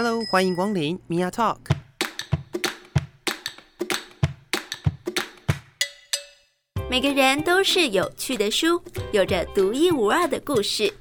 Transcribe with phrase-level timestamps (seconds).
[0.00, 1.56] Hello，欢迎光临 Mia Talk。
[6.88, 8.80] 每个人都是有趣的书，
[9.10, 10.94] 有着独一无二的故事。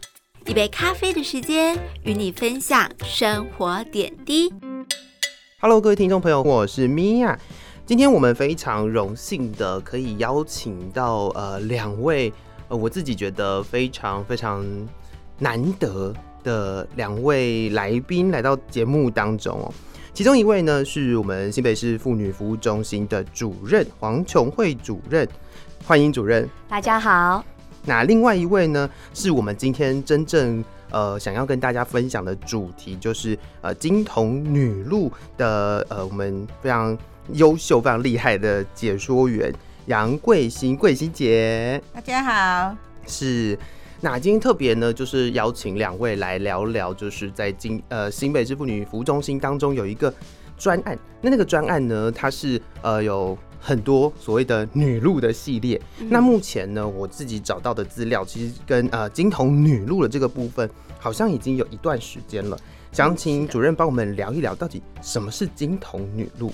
[0.47, 4.51] 一杯咖啡的时间，与你分享生活点滴。
[5.61, 7.37] Hello，各位听众朋友，我是 Mia。
[7.85, 12.33] 今天我们非常荣幸的可以邀请到呃两位
[12.67, 14.65] 呃我自己觉得非常非常
[15.37, 16.11] 难得
[16.47, 19.73] 的两位来宾来到节目当中哦。
[20.13, 25.27] 其中一位呢是我们新北市妇女服务中心的主任黄琼慧主任，
[25.85, 26.49] 欢迎主任。
[26.69, 27.43] 大家好，
[27.85, 36.97] 那另外一位呢，是我们今天真正呃想要跟大家分享的主题，就是呃金童女路的呃我们非常
[37.33, 39.53] 优秀、非常厉害的解说员
[39.87, 42.75] 杨桂欣，桂欣姐大家好。
[43.05, 43.59] 是。
[43.99, 50.13] 那今天特别呢，就是邀请两位来聊聊，就是在金呃新北市妇女服务中心当中有一个
[50.55, 55.81] 专案，那那个专案呢，它是呃有很多所谓的女路的系列。
[56.09, 62.57] 那目前呢，我自己找到的资料，其实跟呃金童女路的这个部分，好像已经有一段时间了。
[62.91, 66.51] 想请主任帮我们聊一聊，到底什么是金童女路？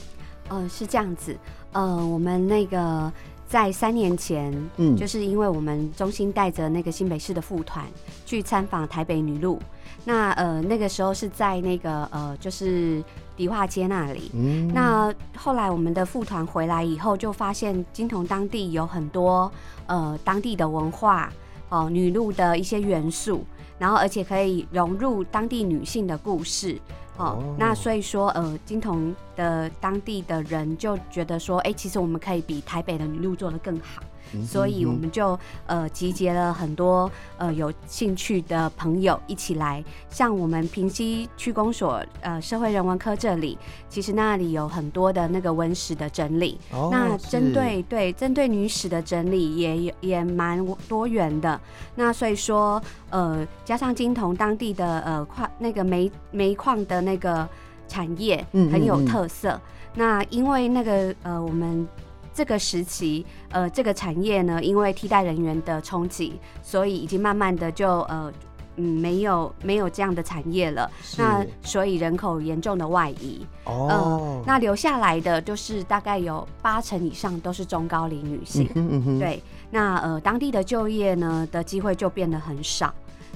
[0.49, 1.37] 呃，是这样子，
[1.71, 3.11] 呃，我们那个
[3.53, 4.97] 在三年前，嗯。
[4.97, 7.85] 就是因为我们中心带着那个新北市的副团
[8.25, 9.59] 去参访台北女路，
[10.05, 13.03] 那呃那个时候是在那个呃就是
[13.37, 19.51] 迪化街那里，嗯，那后来我们的副团回来以后，就发现金童当地有很多
[19.85, 21.31] 呃当地的文化
[21.69, 23.43] 哦、女路的一些元素，
[23.77, 26.79] 然后而且可以融入当地女性的故事。
[27.17, 34.01] 哦，那所以说，呃，金童的当地的人就觉得说，哎、其实我们可以比台北的女路做得更好，
[34.33, 43.57] 嗯所以我们就呃集结了很多呃有兴趣的朋友一起来，像我们平西区公所呃社会人文科这里，
[43.89, 51.59] 其实那里有很多的那个文史的整理，哦那针对对针对女史的整理也有也蛮多元的。
[51.95, 57.47] 那所以说，呃，加上金童当地的呃矿那个煤煤矿的那个
[57.87, 59.59] 产业嗯很有嗯嗯特色。
[59.95, 61.87] 那因为那个呃我们。
[62.33, 68.33] 这个时期，呃，这个产业呢，因为替代人员的冲击，所以已经慢慢的就呃，
[68.77, 70.89] 嗯，没有没有这样的产业了。
[71.01, 71.21] 是。
[71.21, 73.87] 那所以人口严重的外移，哦。
[73.89, 78.67] 呃，，那留下来的就是大概有八成以上都是中高龄女性。
[78.73, 82.91] 嗯哼嗯哼，对，那呃当地的就业呢的机会就变得很少，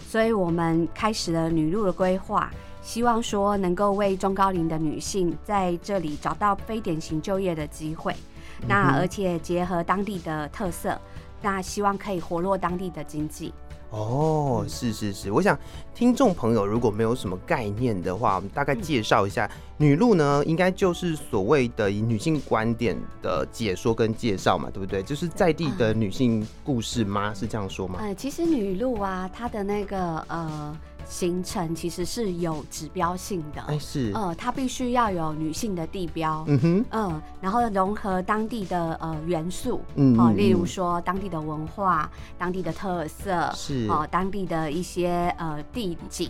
[0.07, 8.15] 所以我们开始了女路的规划，希望说能够为中高龄的女性在这里找到非典型就业的机会，
[8.65, 10.99] 那而且结合当地的特色，
[11.41, 13.53] 那希望可以活络当地的经济。
[13.89, 15.57] 哦，是是是，我想
[15.95, 25.01] 听众朋友如果没有什么概念的话，我们大概介绍一下、女路呢，应该就是所谓的以女性观点的解说跟介绍嘛，对不对？
[25.01, 27.33] 就是在地的女性故事吗？
[27.33, 27.99] 是这样说吗？
[28.01, 30.77] 呃，其实女路啊，她的那个呃
[31.09, 43.87] 行程其实是有指标性的，哎，是，呃，它必须要有女性的地标，嗯哼，嗯，然后融合当地的呃元素，嗯哦，嗯例如嗯说当地的文化、当地的特色，是。
[43.87, 46.29] 哦，当地的一些呃地景，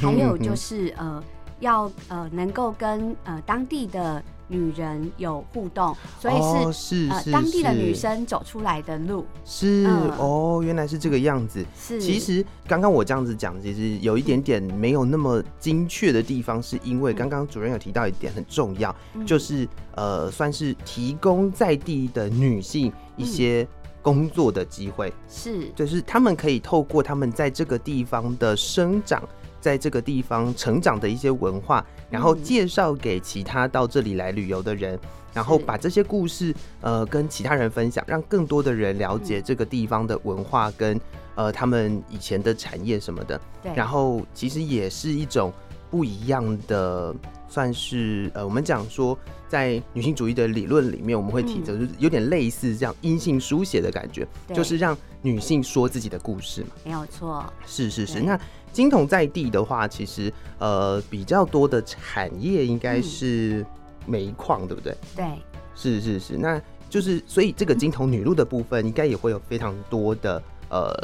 [0.00, 1.22] 还有就是呃
[1.60, 10.10] 要呃能够跟呃当地的女人有互动，所以哦是,、呃是是当地的女生走出来的路，是、嗯。
[10.18, 11.64] 哦，原来是这个样子。
[11.76, 12.00] 是。
[12.00, 19.26] 其实刚刚我这样子讲，其实有一点点没有那么精确的地方，是因为刚刚主任有提到一点很重要，嗯。
[19.26, 23.66] 就是呃，算是提供在地的女性一些
[24.00, 25.68] 工作的机会，是。
[25.74, 29.22] 就是他们可以透过他们在这个地方的生长。
[29.58, 32.42] 在这个地方成长的一些文化，然后嗯。
[32.42, 34.98] 介绍给其他到这里来旅游的人，
[35.34, 41.00] 然后把这些故事呃跟其他人分享，让更多的人了解这个地方的文化跟
[41.34, 43.40] 呃他们以前的产业什么的。
[43.62, 45.52] 对，然后其实也是一种
[45.90, 47.14] 不一样的，
[47.48, 56.68] 算是呃我们讲说在女性主义的理论里面，我们会提着就是有点类似这样阴性书写的感觉，就是让女性说自己的故事嘛。
[56.84, 58.38] 没有错，是是是，那
[58.72, 63.02] 金童在地的话，其实呃比较多的产业应该嗯。
[63.02, 63.66] 是
[64.08, 64.96] 煤矿，对不对？
[65.16, 65.26] 对，
[65.74, 70.94] 是是是，那就是所以这个金童女路的部分，应该也会有非常多的呃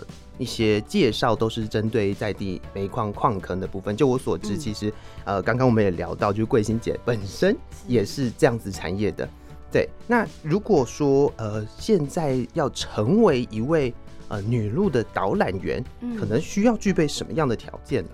[0.43, 3.97] 一些介绍，都是针对在地煤矿矿坑的部分。
[3.97, 4.93] 就我所知，嗯其实
[5.25, 7.57] 呃刚刚我们也聊到，就是桂欣姐本身
[7.87, 9.29] 也是这样子产业的。
[9.71, 13.95] 对，那如果说呃现在要成为一位
[14.29, 18.11] 呃女路的导览员嗯可能需要具备什么样的条件呢？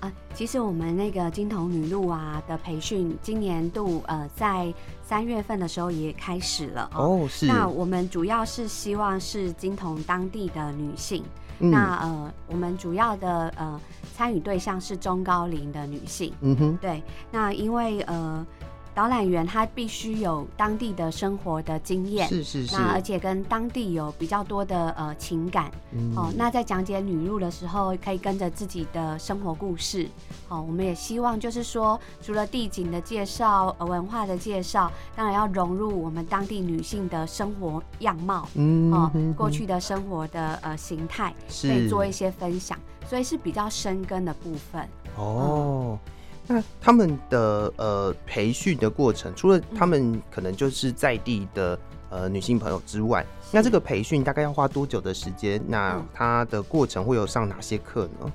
[0.00, 4.72] 啊，其实我们那个金童女路啊的培训，今年度呃在
[5.04, 7.22] 三月份的时候也开始了哦。
[7.22, 11.22] 哦，是，那我们主要是希望是金童当地的女性，
[11.60, 13.80] 嗯那呃我们主要的呃
[14.14, 16.32] 参与对象是中高龄的女性。
[16.40, 18.46] 嗯哼，对，那因为呃
[18.94, 25.70] 导览员他必须有当地的生活的经验，是是是，那而且跟当地有比较多的呃情感。
[25.92, 30.06] 嗯哦，那在讲解女路的时候，可以跟着自己的生活故事。
[30.48, 38.42] 哦，我们也希望就是说，除了地景的介绍、呃文化的介绍，当然要融入我们当地女性的生活样貌。
[38.42, 42.78] 哦嗯哦，过去的生活的呃形态，是可以做一些分享，
[43.08, 44.86] 所以是比较深根的部分。
[45.16, 45.98] 哦。
[46.80, 51.78] 他们的呃培训的过程，除了他们可能就是在地的
[52.12, 55.60] 呃女性朋友之外，那这个培训大概要花多久的时间？
[55.66, 58.30] 那嗯它的过程会有上哪些课呢？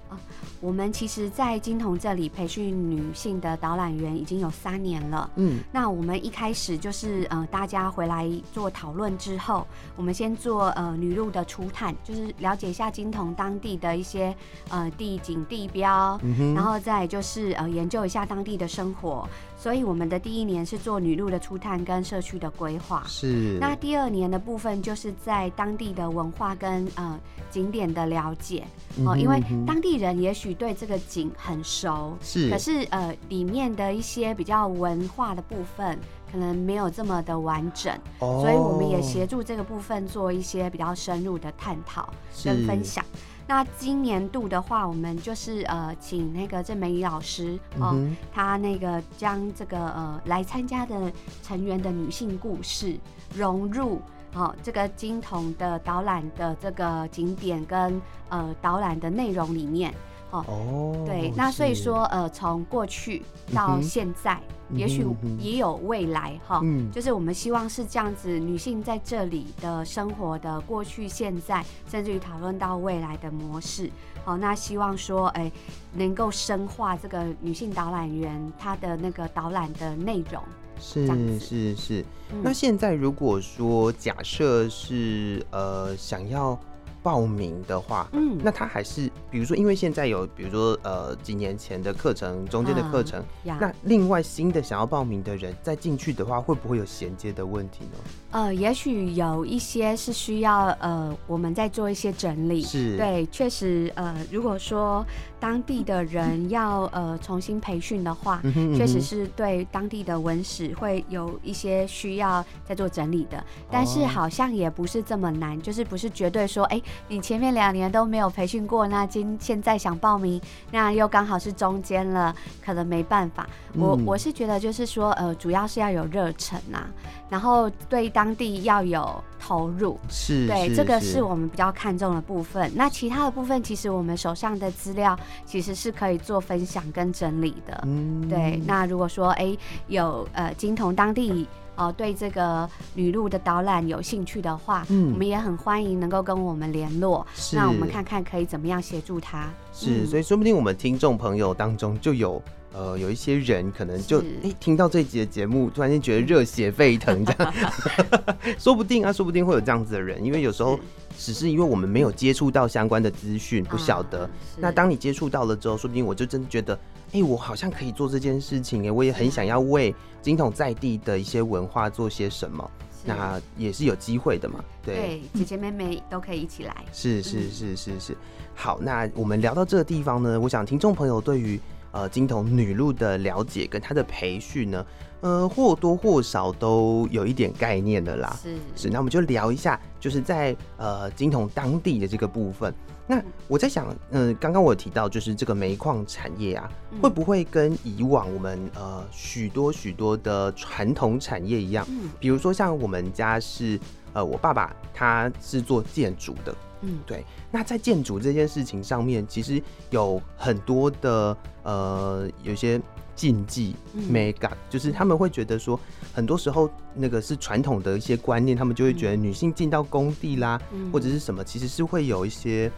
[0.60, 5.30] 我们其实，在金童这里培训女性的导览员已经有三年了。
[5.36, 14.36] 嗯，那我们一开始就是呃，大家回来做讨论之后，我们先做呃女路的初探，就是了解一下金童当地的一些
[14.70, 19.30] 呃地景地标，嗯然后再就是呃研究一下当地的生活。
[19.58, 23.04] 所以我们的第一年是做女路的初探跟社区的规划。
[23.08, 27.20] 是，那第二年的部分就是在当地的文化跟呃
[27.50, 28.64] 景点的了解。
[29.06, 36.00] 哦、因为当地人也许对这个景很熟，是，可是呃里面的一些比较文化的部分
[36.32, 38.40] 可能没有这么的完整，哦。
[38.42, 42.10] 所以我们也协助这个部分做一些比较深入的探讨
[42.44, 43.04] 跟分享。
[43.48, 51.12] 那今年度的话，我们就是呃，请那个郑美仪老师哦，嗯哼她那个将这个呃来参加的
[51.42, 52.98] 成员的女性故事
[53.34, 54.02] 融入
[54.34, 59.94] 哦这个金童的导览的这个景点跟呃导览的内容里面。
[60.32, 64.40] 哦，对，那所以是，说呃，从过去到现在，
[64.70, 65.06] 嗯也许
[65.40, 66.60] 也有未来哈。
[66.64, 73.90] 嗯，就是我们希望是这样子，女性在这里的生活的过去、现在，甚至于讨论到未来的模式。
[74.26, 75.50] 好，那希望说，哎、
[75.94, 80.44] 能够深化这个女性导览员她的那个导览的内容。
[80.80, 82.02] 是是是。
[82.32, 86.60] 嗯那现在如果说假设是呃想要
[87.08, 97.98] 报名的话，嗯那他还是比如说，因为现在有比如说呃几年前的课程、中间的课程，呀那另外新的想要报名的人再进去的话，会不会有衔接的问题呢？
[98.32, 102.62] 呃，也许有一些是需要呃，我们在做一些整理。
[102.62, 105.06] 是，，对，确实，呃，如果说
[105.40, 108.42] 当地的人要呃重新培训的话，
[108.76, 120.42] 确实是对当地的文史会有一些需要在做整理的，但是哦好像也不是这么难，就是不是绝对说，哎、你前面两年都没有培训过，那今现在想报名，
[120.72, 123.48] 那又刚好是中间了，可能没办法。
[123.76, 124.06] 我嗯。
[124.08, 126.88] 我是觉得就是说，呃，主要是要有热忱啊，
[127.30, 129.98] 然后对当地要有投入。
[130.10, 132.72] 是，对，是这个是我们比较看重的部分。
[132.76, 137.82] 那其他的部分，其实我们手上的资料其实是可以做分享跟整理的。
[137.86, 139.58] 嗯对，那如果说哎、
[139.88, 141.48] 有呃金童当地
[141.80, 147.24] 哦、对这个旅路的导览有兴趣的话，嗯我们也很欢迎能够跟我们联络。
[147.36, 149.48] 是那我们看看可以怎么样协助他。
[149.72, 152.42] 是，嗯所以说不定我们听众朋友当中就有
[152.78, 154.28] 呃有一些人可能就是。
[154.44, 157.54] 哎、听到这一集的节目，突然间觉得热血沸腾这样，
[158.60, 160.80] 说不定啊，说不定会有这样子的人，因为有时候
[161.18, 164.24] 只是因为我们没有接触到相关的资讯，不晓得。
[164.26, 166.80] 啊那当你接触到了之后，说不定我就真的觉得，
[167.14, 172.70] 哎、我好像可以做这件事情，哎，我也很想要为金统在地的一些文化做些什么，
[173.04, 174.96] 那也是有机会的嘛，对。
[174.96, 176.76] 对姐姐妹妹都可以一起来。
[176.94, 177.52] 是是嗯。
[177.52, 178.18] 是是是，
[178.54, 181.60] 好，那我们聊到这个地方呢，我想听众朋友对于
[181.98, 184.86] 呃金童女路的了解跟她的培训呢，
[185.22, 188.38] 呃或多或少都有一点概念的啦。
[188.42, 192.72] 是是，那我们就聊一下，就是在呃金童当地的这个部分。
[193.10, 201.88] 那我在想，嗯、刚刚我有提到，就是这个煤矿产业啊，嗯会不会跟以往我们呃许多许多的传统产业一样？
[201.90, 203.80] 嗯比如说像我们家是
[204.14, 211.38] 呃，我爸爸他是做建筑的，嗯对，那在建筑这件事情上面，其实有很多的
[211.68, 212.82] 呃，有一些
[213.14, 215.78] 禁忌嗯 mega，、就是他们会觉得说，
[216.14, 222.72] 很多时候那个是传统的一些观念，他们就会觉得女性进到工地啦，嗯或者是什么，其实是会有一些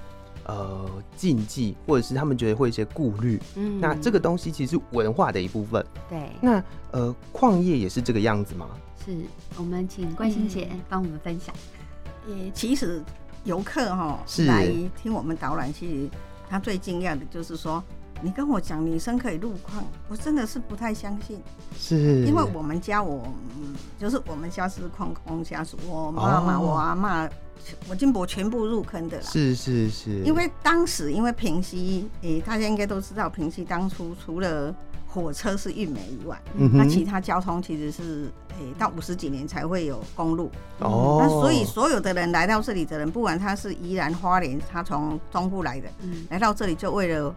[0.46, 3.40] 呃禁忌，或者是他们觉得会有一些顾虑。
[3.56, 5.86] 嗯那这个东西其实是文化的一部分。
[6.10, 8.68] 对那呃，矿业也是这个样子吗？
[9.06, 9.16] 是
[9.56, 11.54] 我们请关心姐嗯帮我们分享。
[12.28, 13.04] 也其实
[13.44, 14.68] 游客哈是来
[15.00, 16.10] 听我们导览，其实
[16.50, 17.84] 他最惊讶的就是说，
[18.22, 21.42] 你跟我讲女生可以入矿，我真的是不太相信，
[21.78, 23.24] 是，因为我们家我
[23.58, 26.62] 嗯，就是我们家是矿工家属，我妈妈、哦。
[26.62, 27.30] 我阿妈、
[27.88, 29.24] 我金伯全部入坑的啦。
[29.24, 34.76] 是是是，因为当时因为平西，诶、大家应该都知道，平西当初除了
[35.08, 40.52] 火车是运煤以外，嗯那其他交通其实是诶、到五十几年才会有公路。
[40.80, 46.26] 哦，那所以所有的人来到这里的人，不管他是宜兰花莲，他从中部来的，嗯。
[46.30, 47.34] 来到这里就为了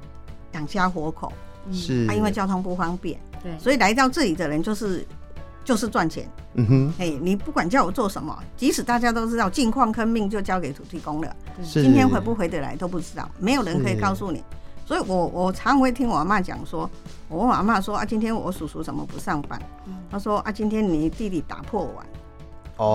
[0.52, 1.32] 养家活口，
[1.66, 1.74] 嗯。
[1.74, 5.06] 是，啊，因为交通不方便，对，所以来到这里的人就是
[5.64, 6.28] 就是赚钱。
[6.54, 11.82] 嗯哼，哎，你不管叫我做什么，即使大家都知道近矿坑命就交给土地公了，是。
[11.82, 14.44] 今天回不回得来都不知道，没有人可以告诉你。
[14.84, 16.90] 所以我我常会听我阿妈讲说，
[17.28, 19.58] 我问我阿妈说啊，今天我叔叔怎么不上班？
[19.86, 19.94] 嗯。
[20.10, 22.11] 他说啊，今天你弟弟打破碗，哦，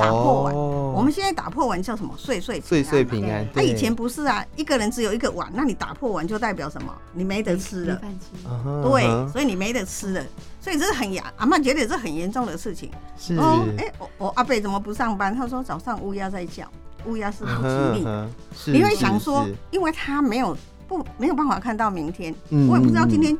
[0.01, 0.53] 打破碗。
[0.93, 2.13] 我们现在打破碗叫什么？
[2.17, 3.67] 岁岁岁岁平安他、对。
[3.67, 6.93] 以前不是啊，一个人只有一个碗，那你打破碗就代表什么？
[7.13, 8.01] 你没得吃了。
[8.83, 10.23] 对所以你没得吃了，
[10.59, 12.89] 所以这是很严，阿曼觉得这很严重的事情。
[13.17, 15.35] 是，哦，哎、我我阿贝怎么不上班？
[15.35, 16.65] 他说早上乌鸦在叫，
[17.05, 22.67] 乌鸦是不吉利你会想说，因为他没有不没有办法看到明天，嗯。
[22.67, 23.37] 我也不知道嗯今天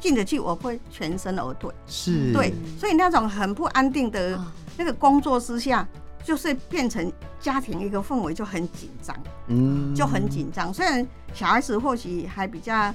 [0.00, 1.70] 进得去，我会全身而退。
[1.86, 5.86] 是，对，所以那种很不安定的啊那个工作之下，
[6.24, 9.16] 就是变成家庭一个氛围就很紧张，
[9.48, 10.72] 嗯就很紧张。
[10.72, 12.92] 虽然小孩子或许还比较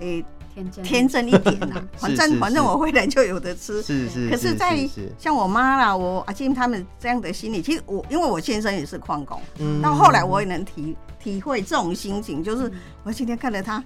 [0.00, 0.24] 诶、
[0.54, 3.80] 天真天真一点呐、 反正反正我回来就有的吃。
[3.82, 4.88] 是是，可是，在
[5.18, 12.70] 像我妈啦，我阿金他们这样的心理，其实我因为我先生也是矿工，嗯到后来我也能体体会这种心情，就是
[13.02, 13.82] 我今天看着他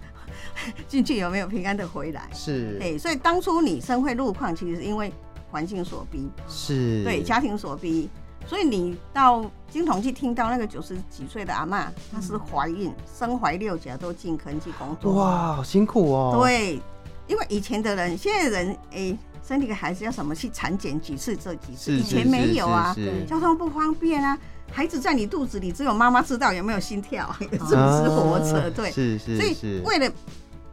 [0.86, 2.28] 进去有没有平安的回来。
[2.32, 5.12] 是哎、所以当初女生会入矿，其实是因为
[5.50, 8.08] 环境所逼，是，对家庭所逼。
[8.46, 15.12] 所以你到金统去听到那个九十几岁的阿嬷，她是怀孕，身怀六甲都进坑去工作。
[15.14, 16.80] 哇，好辛苦哦，，对，
[17.26, 24.38] 因为以前的人，现在的人哎、生一个孩子要什么去产检几次这几次，以前没有啊，交通不方便啊，
[24.72, 28.62] 孩子在你肚子里，只有妈妈知道有没有心跳， 是不是活着？
[28.62, 30.10] 啊对，是是所以，为了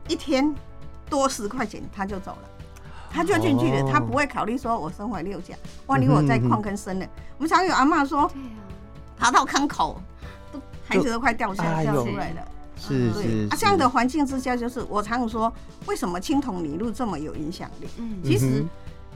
[0.08, 0.56] 一天
[1.10, 2.50] 多十块钱，他就走了。
[3.16, 3.90] 他就进去了，哦。
[3.90, 5.56] 他不会考虑说我身怀六甲，
[5.88, 7.08] 万一我在矿坑生了。
[7.38, 8.30] 我们常有阿嬷说，
[9.18, 10.02] 爬到坑口，
[10.52, 12.46] 都孩子都快掉下掉出来了。
[12.78, 15.52] 是啊，这样的环境之下，就是我常说，
[15.86, 17.88] 为什么青铜里路这么有影响力？
[17.98, 18.66] 嗯其实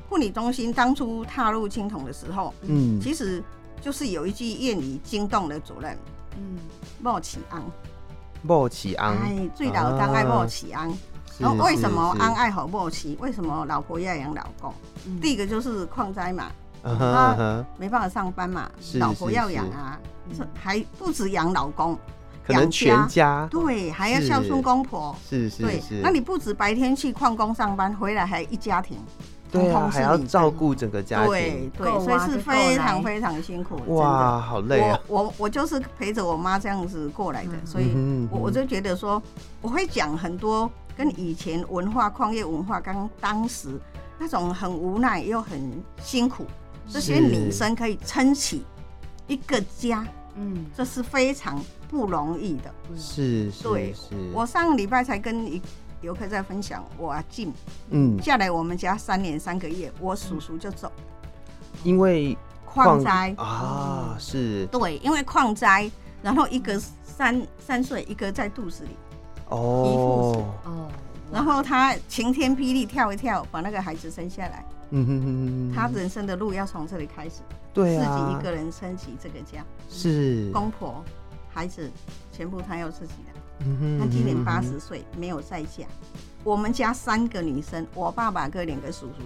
[0.08, 3.44] 护理中心当初踏入青铜的时候，嗯，其实
[3.82, 5.98] 就是有一句谚语惊动了主任
[6.38, 6.58] 嗯。
[7.02, 7.62] 莫启安，
[8.42, 10.90] 莫启昂，哎，最老当爱莫启安。
[11.40, 13.18] 是然后为什么安爱好莫启？
[13.22, 14.74] 为什么老婆要养老公？
[15.08, 15.20] 嗯。
[15.22, 16.52] 第一个就是矿灾嘛，
[16.84, 17.66] 嗯哼啊嗯哼。
[17.78, 19.98] 没办法上班嘛，老婆要养啊，
[20.54, 21.98] 还不止养老公，
[22.46, 23.48] 可能养全家。
[23.50, 25.16] 对，还要孝顺公婆。
[25.28, 28.98] 是是对是，，那你不止白天去矿工上班，回来还一家庭，
[29.52, 37.92] 对啊，还要照顾整个家庭，对，对所以是非常非常辛苦，哇，好累啊，我我我就是陪着我妈这样子过来的，嗯所以
[38.32, 39.22] 我我就觉得说，
[39.62, 43.70] 我会讲很多跟以前文化、矿业文化刚当时
[44.20, 45.60] 那种很无奈又很
[46.04, 46.46] 辛苦，
[46.88, 48.66] 这些女生可以撑起
[49.28, 52.72] 一个家，嗯，这是非常不容易的。
[52.96, 55.62] 是是对是，我上个礼拜才跟一
[56.02, 57.54] 游客在分享，我阿静
[57.90, 60.92] 嗯，下来我们家三年三个月，我叔叔就走。
[61.84, 64.66] 因为矿灾，啊，是。
[64.68, 65.90] 对，因为矿灾，
[66.22, 68.90] 然后一个三三岁，一个在肚子里，
[69.50, 70.88] 哦，哦，
[71.32, 74.66] 然后他晴天霹雳跳一跳，把那个孩子生下来。
[74.92, 77.42] 嗯哼哼哼，他人生的路要从这里开始，
[77.74, 81.04] 对啊，己一个人撑起这个家，是，公婆、
[81.54, 81.92] 孩子
[82.32, 83.39] 全部他要自己的。
[83.60, 85.86] 嗯他今年八十岁，没有再嫁。
[86.44, 89.24] 我们家三个女生，我爸爸跟两个叔叔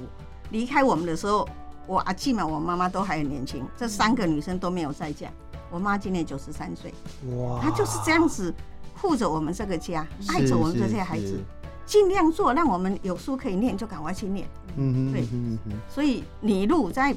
[0.52, 1.48] 离开我们的时候，
[1.86, 5.30] 我阿季嘛，我妈妈都还很年轻，这三个女生都没有再嫁。
[5.70, 6.94] 我妈今年九十三岁，
[7.36, 8.54] 哇，她就是这样子
[8.96, 11.40] 护着我们这个家，是爱着我们这些孩子是，
[11.86, 14.48] 尽量做，让我们有书可以念就赶快去念。
[14.76, 17.16] 嗯哼嗯哼嗯所以你路在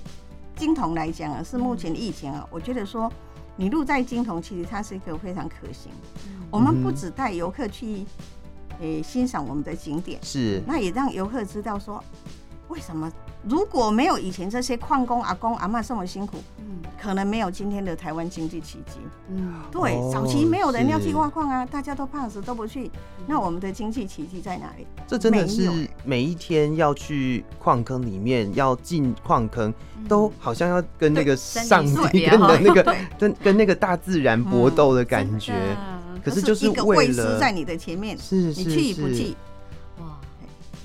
[0.54, 3.10] 金童来讲啊，是目前疫情啊，我觉得说
[3.56, 6.30] 你路在金童，其实它是一个非常可行的。
[6.50, 8.04] 我们不只带游客去，
[8.80, 12.02] 诶、欣赏我们的景点，是那也让游客知道说，
[12.68, 13.10] 为什么？
[13.48, 16.64] 如果没有以前这些矿工阿公阿嬷这么辛苦，嗯
[17.00, 18.98] 可能没有今天的台湾经济奇迹。
[19.28, 22.90] 嗯，对，哦早期没有人要去挖矿啊，大家都怕死都不去。
[23.26, 24.86] 那我们的经济奇迹在哪里？
[25.06, 25.70] 这真的是
[26.04, 29.72] 每一天要去矿坑里面要进矿坑，
[30.08, 35.52] 都好像要跟那个上帝跟的那个跟 跟那个大自然搏斗的感觉。
[36.24, 39.36] 可是就是一个为了卫师在你的前面，是你是是去不去？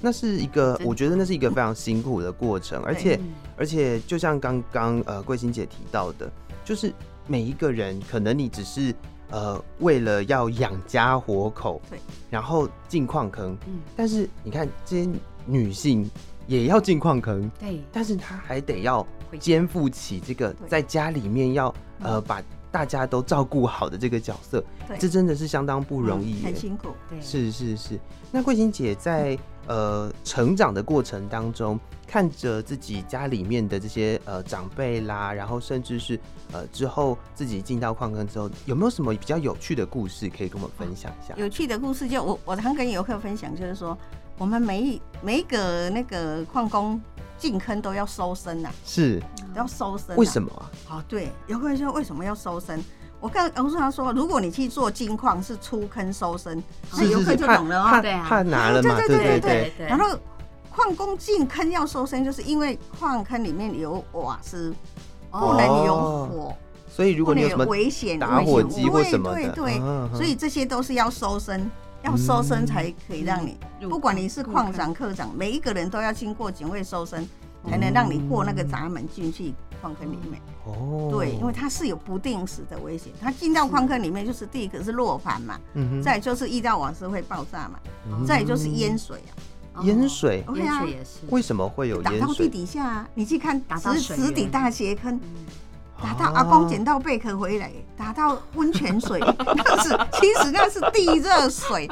[0.02, 3.30] 哇，那是一个，我觉得那是一个非常辛苦的过程，而且嗯。
[3.58, 6.32] 而且就像刚刚呃桂欣姐提到的，
[6.66, 6.92] 就是
[7.28, 8.92] 每一个人可能你只是
[9.30, 12.00] 呃为了要养家活口，对，
[12.32, 15.10] 然后进矿坑，嗯，但是你看这些
[15.46, 16.10] 女性
[16.48, 19.06] 也要进矿坑，对，但是她还得要
[19.40, 21.68] 肩负起这个在家里面要
[22.00, 22.42] 呃嗯把
[22.72, 24.98] 大家都照顾好的这个角色，对。
[24.98, 26.56] 这真的是相当不容易耶很。
[26.56, 26.88] 辛苦。
[27.08, 28.00] 对，是是是，
[28.32, 29.38] 那桂琴姐在
[29.72, 36.20] 呃成长的过程当中，看着自己家里面的这些呃长辈啦，然后甚至是
[36.52, 41.34] 呃之后自己进到矿坑之后，有没有什么比较有趣的故事可以跟我们分享一下？
[41.38, 43.98] 有趣的故事就我我常跟游客分享，就是说
[44.38, 47.00] 我们每一每一个那个矿工
[47.38, 49.22] 进坑都要收身呐、是
[49.54, 50.18] 都要收身、啊。
[50.18, 50.96] 为什么啊？
[50.96, 52.84] 啊，对，有个人说为什么要收身？
[53.22, 56.62] 我跟我跟他说，如果你去做金矿是出坑收身，
[56.98, 57.88] 那游客就懂了哦。
[57.88, 58.26] 怕对啊。
[58.28, 60.18] 怕拿了嘛，对对对对，对然后
[60.72, 64.74] 矿工进坑要收身，就是因为矿坑里面有瓦斯，
[65.30, 65.96] 不能有
[66.28, 66.56] 火，
[66.90, 69.78] 所以如果你有什么危险打火危险机或什么的对。
[69.78, 69.80] 对
[70.18, 71.70] 所以这些都是要收身，
[72.02, 77.30] 要收身才可以让你，入不管你是入矿长、科长，每一个人都要经过警卫收身，
[77.70, 80.42] 才能让你过那个闸门进去矿坑里面。
[80.66, 86.02] 哦，对，因为它是有不定时的危险，它进到矿坑里面就是第一个是落盘嘛，嗯哼。
[86.02, 88.26] 再就是遇到瓦斯会爆炸嘛，嗯。
[88.26, 89.18] 再就是淹水
[89.74, 90.44] 啊，哦淹水？
[90.54, 90.76] 对啊。
[90.76, 92.48] 淹水也是，为什么会有打到地？
[92.48, 95.46] 底下啊，你去看打到直水底大斜坑，嗯。
[96.02, 101.86] 打到阿公捡到贝壳回来，打到温泉水， 那是其实那是地热水，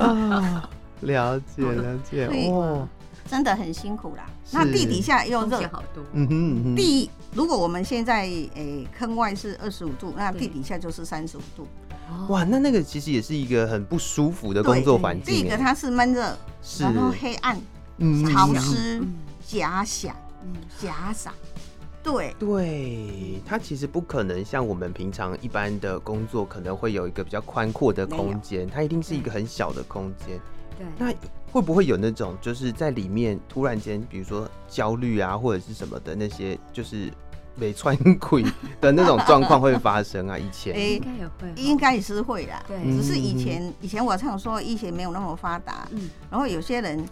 [0.00, 0.68] 啊，
[1.02, 2.26] 了解了解。
[2.50, 2.88] 哦，
[3.32, 4.26] 真的很辛苦啦。
[4.50, 11.66] 那地底下又热，好多，嗯哼嗯哼，地如果我们现在诶、坑外是二十五度，那地底下就是三十五度。
[12.10, 12.26] 哦。
[12.28, 16.82] 哇，那那个其实也是一个很不舒服的工作环第一境欸，个它是闷热，是。
[16.82, 17.58] 然后黑暗、
[17.96, 19.14] 嗯潮湿嗯、
[19.46, 21.32] 假想、嗯假想，
[22.02, 22.36] 对。
[22.38, 30.38] 对，它其实不可能像我们平常一般的工作，可能会有一个比较宽阔的空间，它一定是一个很小的空间。
[30.98, 31.14] 对，那
[31.52, 37.10] 会不会有那种就是在里面突然间，比如说焦虑啊，或者是什么的那些，就是
[37.54, 38.40] 没穿裤
[38.80, 40.38] 的那种状况会发生啊？
[40.38, 42.82] 以前，诶应该也会，应该也是会啦，对。
[42.96, 46.08] 只是以嗯前以前我常说医学没有那么发达，嗯。
[46.30, 47.04] 然后有些人，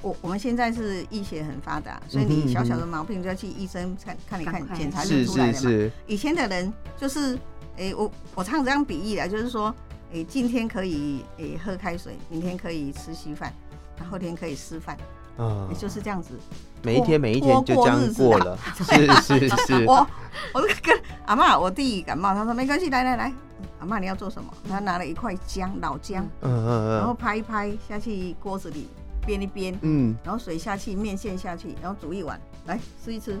[0.00, 5.58] 我我们现在是医学很发达，所以你小小嗯的毛病就要去医生看看一看检查就是出来了嘛。
[5.58, 7.38] 是是，以前的人就是，
[7.76, 9.72] 哎、我我常这样比喻啊，就是说，
[10.16, 13.52] 诶、今天可以诶、喝开水，明天可以吃稀饭，
[13.98, 14.96] 然后后天可以吃饭，
[15.36, 16.38] 啊也就是这样子。
[16.82, 20.06] 每一天每一天就这样过了， 是是是，我
[20.54, 23.32] 我跟阿妈，我弟感冒，他说没关系，来来来，
[23.78, 24.50] 阿妈你要做什么？
[24.66, 28.88] 他拿了一块姜，老姜，嗯嗯嗯然后嗯拍一拍下去锅子里
[29.26, 33.38] 煸一煸，嗯然后水下去，面线下去，然后煮一碗，来吃一吃。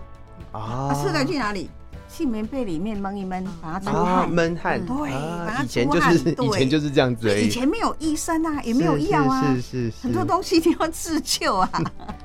[0.52, 1.70] 啊啊，吃了去哪里？
[2.08, 4.30] 去棉被里面闷一闷，把它出啊汗。
[4.30, 11.70] 闷汗，对啊把它就是以前就是这样子以前没有医生啊，也没有是药啊，是是是，很多东西你要自救啊。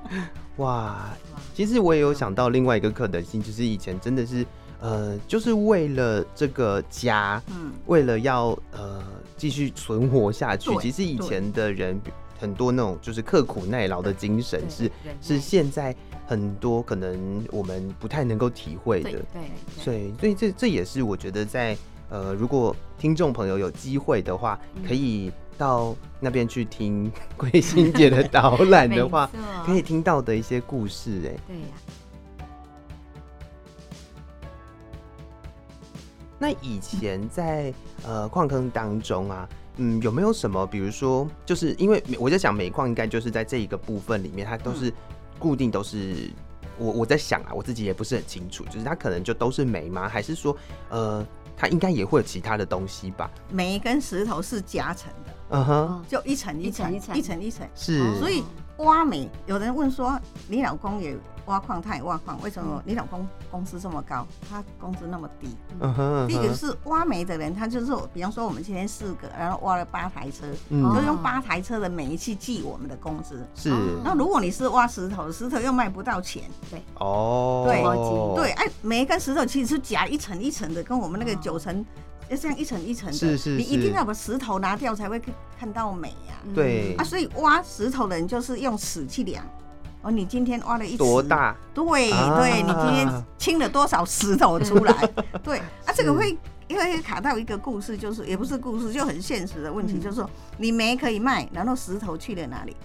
[0.58, 1.10] 哇，
[1.56, 4.46] 其实我也有想到另外一个可能性，就是以前真的是，
[4.80, 9.04] 呃，就是为了这个家，嗯，为了要呃
[9.36, 12.00] 继续存活下去，其实以前的人
[12.40, 14.92] 很多那种就是刻苦耐劳的精神对是
[15.22, 15.96] 是耐现在
[16.32, 19.12] 很多可能我们不太能够体会的。
[19.12, 19.42] 对，
[19.84, 21.78] 所以所以这这也是我觉得在
[22.10, 24.84] 呃如果听众朋友有机会的话，嗯。
[24.88, 29.30] 可以到那边去听 桂心姐的导览的话。
[29.66, 31.68] 可以听到的一些故事，哎，对呀，
[36.40, 37.74] 那以前在
[38.06, 44.92] 呃矿坑当中啊，嗯，有没有什么，比如说，就是因为我在想煤矿应该就是在这一个部分里面，它都是
[45.42, 46.30] 固定都是，
[46.78, 50.08] 我我在想啊，我自己也不是很清楚，就是它可能就都是煤吗？
[50.08, 50.56] 还是说，
[50.90, 51.26] 呃，
[51.58, 53.30] 它应该也会有其他的东西吧？
[53.50, 57.68] 煤跟石头是夹层的，嗯哼，哦就一层一层一层一层一层。
[57.76, 58.44] 是，哦所以
[58.78, 65.56] 挖煤，有人问说，你老公也挖矿，他也挖矿，为什么你老公工资这么高，他工资那么低？
[65.80, 70.84] 嗯哼，第一个是挖煤的人，他就是，比方说我们今天四个，然后挖了八台车，嗯。
[70.96, 73.46] 就用八台车的煤去计我们的工资。
[73.56, 73.70] 是。
[74.04, 76.82] 那如果你是挖石头，石头又卖不到钱，对。
[77.00, 77.82] 哦，对。
[77.82, 81.86] 对对，哎，煤跟石头其实是夹一层一层的，跟我们那个九层。
[82.30, 86.96] 就这样一层一层的，是是你一定要把石头拿掉才会看看到美呀、对。
[86.96, 87.04] 啊。
[87.04, 89.44] 所以挖石头的人就是用尺去量，
[90.02, 91.22] 哦，你今天挖了一尺多？
[91.22, 91.56] 大？
[91.74, 94.94] 对啊对，你今天清了多少石头出来？
[95.44, 96.38] 对啊，这个会
[96.68, 102.76] 因为卡到一个故事，就是也不是故事，就很现实的问题，嗯就是说你煤可以卖，然后石头去了哪里？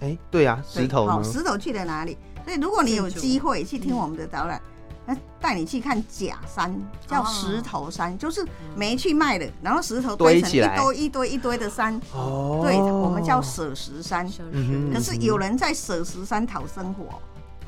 [0.00, 1.12] 哎，对啊，石头呢？
[1.12, 2.16] 好石头去了哪里？
[2.44, 4.60] 所以如果你有机会去听我们的导览，
[5.06, 6.74] 那带你去看假山，
[7.06, 11.98] 叫石头山，就是煤去卖的，然后石头堆成一堆一堆一堆的山。
[12.12, 14.28] 哦，对，我们叫舍石山。
[14.52, 17.20] 嗯可是有人在舍石山讨生活，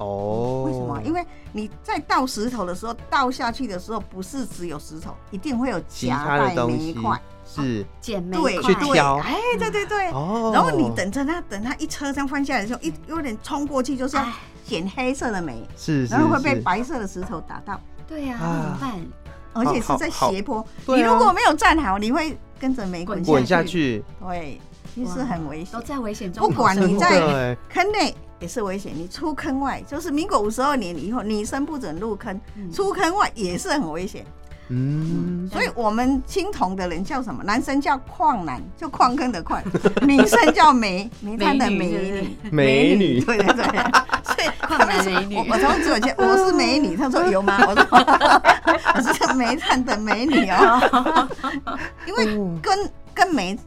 [0.03, 1.01] 哦，为什么？
[1.05, 7.21] 因为你在倒石头的时候，倒下去的时候，不是只有石头，一定会有夹带煤块。
[7.49, 10.09] 是捡煤对块对，去挑哎，对对对。
[10.11, 14.33] 哦，然后你等着他，等他一车这样翻下来的时候，一有点冲过去，就是要哎
[14.67, 19.01] 捡黑色的煤，是，然后会被白色的石头打到，对呀，怎么办？
[19.55, 20.65] 而且是在斜坡。
[20.87, 24.05] 你如果没有站好，你会跟着煤滚滚下下去。
[24.21, 24.61] 对，
[24.95, 25.81] 其实很危险都。
[25.81, 34.25] 在危险中不管你在坑内也是危险，你出坑外，就是民国五十二年以后，女生不准入坑，嗯出坑外也是很危险。
[34.71, 37.43] 嗯，所以我们青铜的人叫什么？
[37.43, 39.61] 男生叫矿男，就矿坑的矿；
[40.07, 42.51] 女生叫煤煤炭的煤美女女。
[42.51, 43.65] 美女， 对对对，
[44.25, 45.37] 所以他矿们说男美女。
[45.37, 47.59] 我我从左前我是美女，他说有吗？
[47.67, 47.87] 我说
[48.95, 51.29] 我是煤炭的美女哦，
[52.07, 52.27] 因为
[52.61, 53.59] 跟跟煤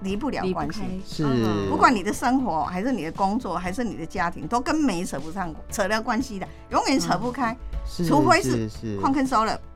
[0.00, 0.80] 离不了关系。
[1.08, 1.24] 是。
[1.24, 7.56] 嗯不管你的生活还是你的工作还是你的家庭，都跟煤扯不上扯了关系的，永远扯不开。
[7.86, 8.68] 是除非是
[9.00, 9.73] 矿坑收了，嗯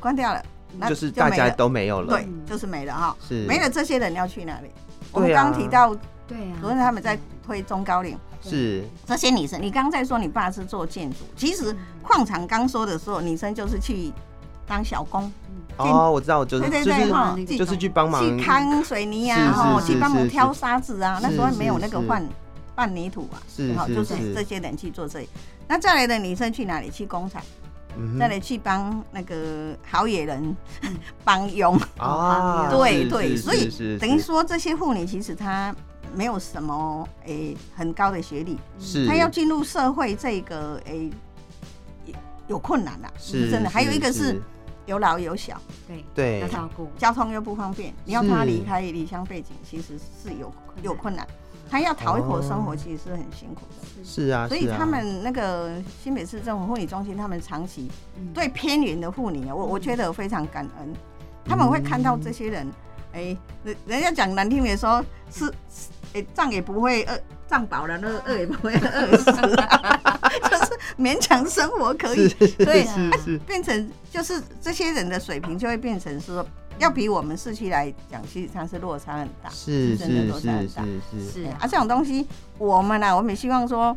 [0.00, 0.42] 关掉了，
[0.78, 3.16] 那就是大家都没有了，对，就是没了哈。
[3.28, 3.46] 是。
[3.46, 4.70] 没了，这些人要去哪里？
[5.12, 5.94] 我刚刚提到，
[6.26, 8.84] 对呀，昨天他们在推中高龄，是。
[9.06, 14.12] 这些女生，你刚刚在说你爸是做建筑，其实矿场刚说的时候，女生就是去
[14.66, 15.30] 当小工，
[15.76, 17.36] 哦，我知道，就是对对就是对哈。
[17.58, 21.18] 就是去帮忙去扛水泥啊，哈，去帮忙挑沙子啊。
[21.22, 22.24] 那时候是没有那个换
[22.76, 24.34] 拌泥土啊，是是就是是。
[24.34, 25.28] 这些人去做这里。
[25.66, 26.88] 那再来的女生去哪里？
[26.90, 27.42] 去工厂，
[28.18, 30.56] 再来去帮那个好野人
[31.24, 31.78] 帮佣。
[31.98, 35.74] 啊， 是对对，所以等于说这些妇女其实她
[36.14, 39.06] 没有什么诶、很高的学历，是。
[39.06, 41.10] 她要进入社会这个诶、
[42.06, 42.14] 有
[42.48, 43.70] 有困难啦，是真的。
[43.70, 44.40] 还有一个是
[44.86, 46.40] 有老有小，对对。
[46.40, 51.26] 要照顾，交通又不方便，你要她是离开离乡背景，其实是有有困难。
[51.70, 52.76] 她要讨一口生活，哦。
[52.76, 54.04] 其实是很辛苦的。
[54.04, 55.70] 是啊，所以他们那个
[56.02, 58.32] 新北市政府妇女中心，他们长期嗯。
[58.34, 60.92] 对偏远的妇女啊，我我觉得非常感恩，
[61.44, 62.66] 他们会看到这些人，
[63.12, 65.52] 哎、人人家讲难听点说，是，
[66.14, 69.30] 哎、胀也不会饿，胀饱了，那个饿也不会饿死，
[70.50, 73.38] 就是勉强生活可以，是对是是。
[73.38, 76.44] 变成就是这些人的水平就会变成说，
[76.80, 80.82] 要比我们市区来讲，其实它是落差很大，是真的是落差很大。
[80.82, 81.44] 是是是。
[81.44, 82.26] 是啊，这种东西
[82.58, 83.96] 我们呢、我们也希望说，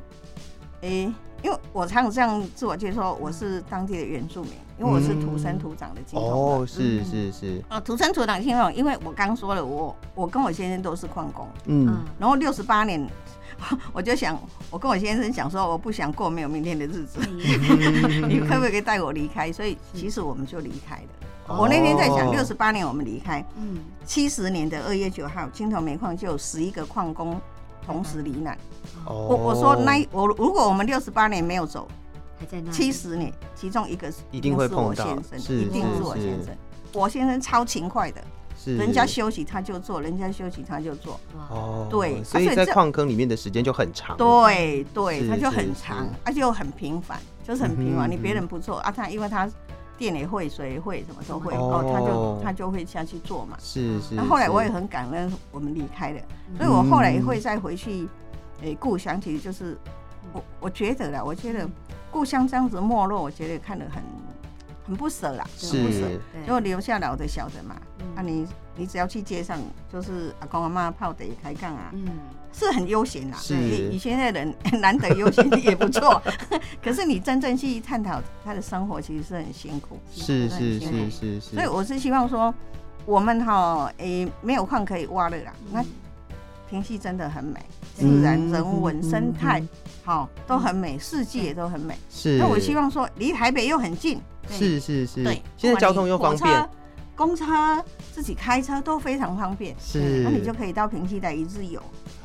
[0.81, 13.09] 诶、因为我常常这样自我介绍，我是当地的原住民，因为我是土生土长的金童哦，是是是，啊，土生土长金童人，因为我刚说了，我我跟我先生都是矿工，嗯，然后六十八年，
[13.93, 14.37] 我就想，
[14.69, 17.19] 我跟我先生讲说，我不想过没有明天的日子，
[18.27, 19.49] 你可不可以带我离开？
[19.53, 21.29] 所以其实我们就离开了。
[21.47, 27.39] 我那天在想，哦六十八年我们离开，嗯，七十年的二月九号，青铜煤矿就有十一个矿工
[27.85, 28.57] 同时罹难。
[29.05, 29.27] 哦。
[29.29, 31.87] 我我说那我如果我们六十八年没有走，
[32.39, 35.05] 还在那里七十年其中一个是一定会碰到。
[35.05, 36.55] 先生，是一定是我先生。
[36.93, 38.23] 我先生超勤快的，
[38.57, 38.77] 是。
[38.77, 41.19] 人家休息他就做，人家休息他就做。
[41.49, 48.07] 哦，对所以在矿坑里面的时间就很长，对对，他就很长，而且又很频繁，就是很频繁。
[48.07, 48.11] 嗯哼。
[48.11, 49.49] 你别人不做啊，他因为他
[49.97, 51.59] 电也会，水也会，什么都会，哦。
[51.59, 53.57] 哦，他就他就会下去做嘛。
[53.59, 54.15] 是是。
[54.15, 56.21] 那后来我也很感恩我们离开了，
[56.57, 58.07] 所以我后来也会再回去，
[58.61, 59.77] 诶，故乡其实就是
[60.31, 61.69] 我我觉得啦，我觉得
[62.11, 64.03] 故乡这样子没落，我觉得看得很
[64.85, 65.99] 很不舍啦，很不舍。
[66.09, 68.05] 是对就留下老的小的嘛，嗯。
[68.15, 69.59] 啊你你只要去街上，
[69.91, 72.07] 就是阿公阿妈泡的开杠啊，嗯，
[72.53, 73.37] 是很悠闲啦。
[73.41, 76.21] 是以以前的人 难得悠闲也不错，
[76.83, 79.99] 可是你真正去探讨他的生活，其实是很辛苦。
[80.13, 82.53] 是很是是是是，所以我是希望说，
[83.05, 85.83] 我们哈诶、没有矿可以挖了啦，那
[86.69, 87.59] 平溪真的很美，
[87.95, 89.69] 自然、嗯人文、嗯生态嗯，
[90.03, 91.95] 好都很美，四季也都很美。
[92.09, 92.37] 是。
[92.37, 96.69] 那我希望说，离台北又很近，是是是，对，现在交通又方便
[97.15, 97.45] 公车、
[98.11, 99.75] 自己开车都非常方便。
[99.79, 101.79] 是，那你就可以到平溪来一日游，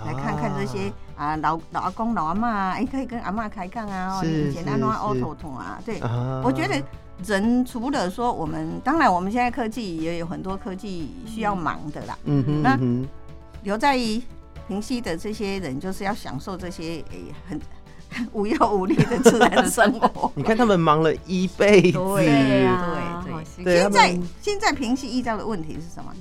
[0.07, 1.27] 来看看这些啊。
[1.29, 6.41] 啊老老阿公、老阿妈啊，哎，可以跟阿妈开杠啊，以前安装是 auto 桶啊，对，啊。
[6.45, 6.83] 我觉得
[7.27, 13.09] 人除了说我们，当然我们现在科技也有很多科技需要忙的啦，嗯哼那嗯哼。
[13.65, 13.97] 留在
[14.69, 17.61] 平溪的这些人，就是要享受这些诶、很
[18.33, 20.31] 无忧无虑的自然生活。
[20.37, 26.13] 你看他们忙了一辈子，对啊，对对现在现在平息遇到的问题是什么？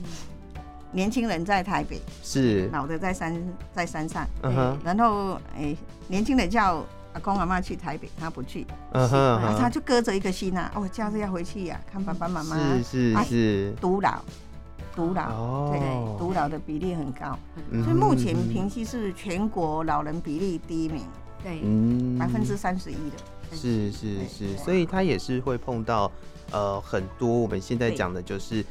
[0.98, 3.32] 年轻人在台北，是，老的在山
[3.72, 6.84] 在山上，嗯哼，然后哎、年轻人叫
[7.14, 12.58] 阿公阿妈去台北，他不去，嗯哼，然后他就搁着一个心啊，哦，假日要回去呀、看爸爸妈妈。
[12.58, 14.24] 是是哎是，独老，
[14.96, 15.70] 独老，哦。
[15.72, 15.80] 对，
[16.18, 17.38] 独老的比例很高，
[17.70, 17.84] 嗯。
[17.84, 21.04] 所以目前哼平溪是全国老人比例第一名，
[21.44, 22.18] 对，嗯。
[22.18, 23.56] 百分之三十一的。
[23.56, 26.12] 是是是，所以他也是会碰到
[26.52, 28.66] 呃很多我们现在讲的就是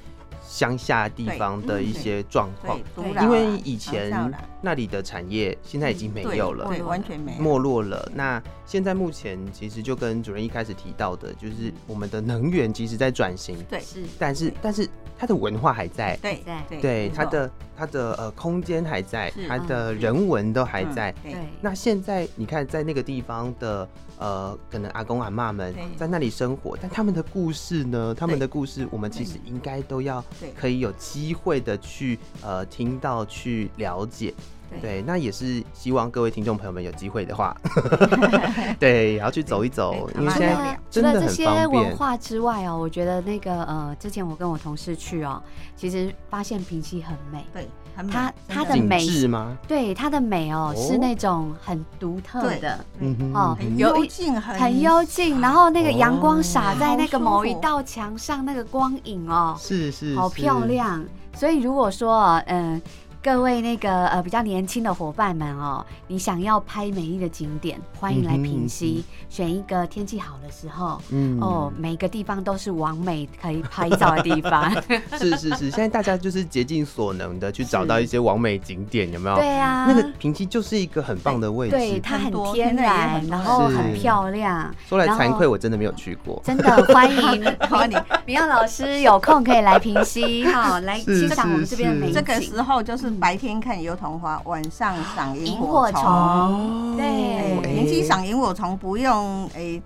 [0.47, 2.79] 乡下地方的一些状况。
[3.21, 4.33] 因为以前
[4.63, 7.37] 那里的产业现在已经没有了，对，完全没。
[7.39, 8.11] 没落了。
[8.15, 13.81] 那现在目前其实就跟主任一开始提到的，就是我们的能源其实在转型，对。
[13.81, 19.99] 是，但是但是它的文化还在，对对对它的它的呃空间还在，它的嗯。
[19.99, 21.13] 人文都还在。
[21.23, 28.15] 对，那现在你看，在那个地方的呃，可能阿公阿妈们在那里生活，但他们的故事呢？
[28.15, 30.25] 他们的故事，我们其实应该都要
[30.57, 34.33] 可以有机会的去呃听到、去了解。
[34.71, 37.57] 对对，那也是希望各位听众朋友们有机会的话
[38.81, 41.47] 对，也要去走一走，对因为现在除了这些。
[41.67, 45.43] 文化之外哦，我觉得那个呃，之前我跟我同事去哦，
[45.77, 49.57] 其实发现平溪很美，对，很美它它的美是吗？
[49.67, 61.05] 对它的美哦哦是那种很独特的，嗯哼哦很幽静，很很幽静，然后那个阳光洒在那个某一道墙上，那个光影哦，是是，好漂亮。
[61.35, 62.81] 所以如果说嗯。
[63.27, 74.71] 各位那个呃比较年轻的伙伴们哦，你想要拍美丽的景点，欢迎来平溪，选一个天气好的时候，嗯哦，每个地方都是完美可以拍照的地方。
[75.19, 79.35] 是是是，现在大家就是竭尽所能的去找到一些完美景点，有没有？
[79.35, 81.75] 对啊，那个平溪就是一个很棒的位置。
[81.77, 84.73] 对它很天然，然后很漂亮。
[84.89, 86.41] 说来惭愧，我真的没有去过。
[86.45, 92.15] 真的 欢迎欢迎明耀老师有空可以来平溪哈，来欣赏我们这边的美景。
[92.15, 96.03] 这个时候就是白天看油桐花，晚上赏萤萤火虫。
[96.03, 96.95] 哦。
[96.97, 97.07] 对。
[97.07, 99.83] 哎哎平溪赏萤火虫不用诶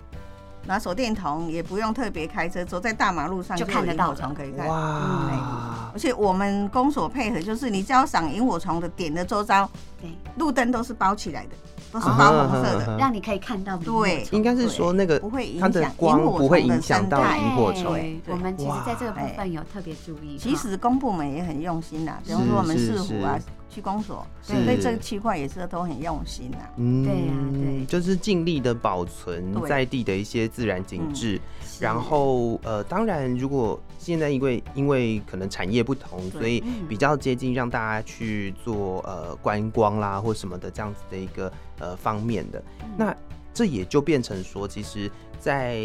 [0.65, 4.67] 拿手电筒，也不用特别开车，走在大马路上就看得到了虫可以看。
[4.67, 9.67] 哇，而且我们公所配合，就是你只要赏萤火虫的点的周遭，
[9.99, 11.49] 对，路灯都是包起来的，
[11.91, 17.97] 都是啊包红色的，让你可以看到对应该是说那个不会影它的响光萤火不会影响到萤火虫。
[18.27, 20.37] 我们其实在这个部分有特别注意。
[20.37, 26.57] 其实公部门也很用心啦，比方说我们是市府啊是、区公所，是对这个区块也是都很用心呐。
[26.75, 31.39] 嗯对呀对就是尽力的保存在地的一些自然景致。
[31.63, 42.61] 是然后呃，当然，如果现在因为因为可能产业不同，所以嗯比较接近让大家去做呃观光啦或什么的这样子的一个呃方面的。
[42.83, 43.15] 嗯那
[43.53, 45.77] 这也就变成说，其实在，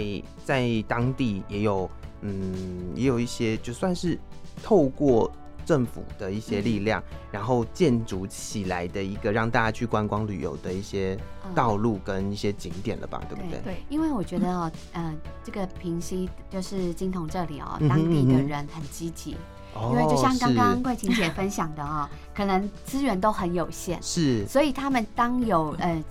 [0.45, 4.19] 在当地也有嗯也有一些就算是
[4.63, 5.33] 透过
[5.67, 11.55] 政府的一些力量，然后建筑起来的一个让大家去观光旅游的一些嗯。
[11.55, 13.61] 道路跟一些景点了吧，对不对？
[13.65, 19.37] 对，因为我觉得哦， 呃，这个平溪就是金童这里哦，当地的人很积极，
[19.75, 24.47] 哦因为就像刚刚桂琴姐分享的哦，可能资源都很有限，是。
[24.47, 26.03] 所以他们当有呃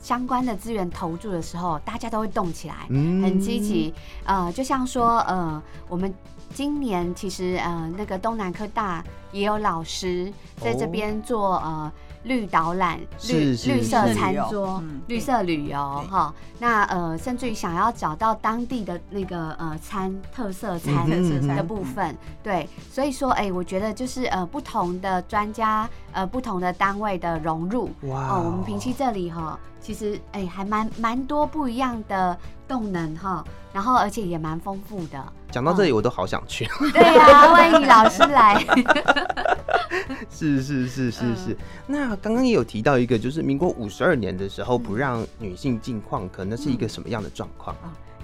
[0.00, 3.22] 相关的资源投注的时候，大家都会动起来，嗯。
[3.22, 3.92] 很积极。
[4.24, 6.12] 呃，就像说呃，我们
[6.54, 11.92] 今年其实呃那个东南科大也有老师在这边做、呃。
[12.24, 21.10] 绿导览、绿绿色餐桌、嗯绿色旅游对哈，那呃，甚至于想要找到当地的那个呃餐特色餐
[21.48, 32.38] 的部分，对，所以说哎、我觉得就是呃不同的专家呃不同的单位的融入，哇哦，我们平溪这里哈，其实哎、还蛮蛮多不一样的
[32.72, 35.22] 动能哈，然后而且也蛮丰富的。
[35.50, 36.66] 讲到这里，我都好想去。
[36.94, 38.64] 对呀、欢迎老师来。
[40.30, 41.56] 是是是是嗯是。
[41.86, 47.76] 那刚刚也有提到一个，就是民国五十二年的时候不让女性进矿坑，那是一个什么样的状况？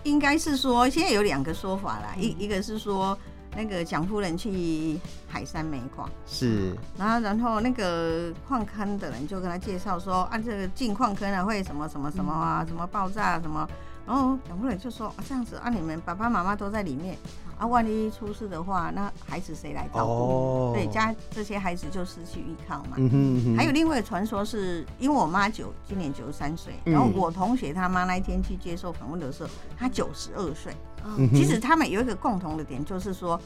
[0.05, 3.17] 应该是说现在有两个说法啦，一一个是说
[3.55, 13.69] 那个蒋夫人去海山煤矿，是然后然后那个矿坑的人就跟他介绍说，啊，这个进矿坑啊会什么什么什么啊，什么爆炸什么。
[14.09, 17.16] 然后就说啊，这样子啊，你们爸爸妈妈都在里面
[17.59, 20.12] 啊，万一出事的话，那孩子谁来照顾？
[20.12, 22.97] 哦，对，家这些孩子就失去依靠嘛。
[22.97, 26.92] 嗯哼嗯哼，还有另外一个传说是，因为我妈九今年九十三岁，嗯。
[26.94, 30.73] 然后我同学他妈那一天去接受访问的时候，她九十二岁。
[31.05, 31.35] 嗯哼。
[31.35, 33.38] 其实他们有一个共同的点，就是说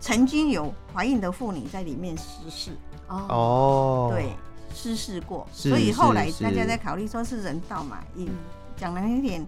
[0.00, 2.72] 曾经有怀孕的妇女在里面失事，
[3.08, 4.32] 哦，哦，对，
[4.74, 8.30] 失事过，所以后来大家在考虑说是人道嘛，也嗯
[8.78, 9.46] 讲难听点，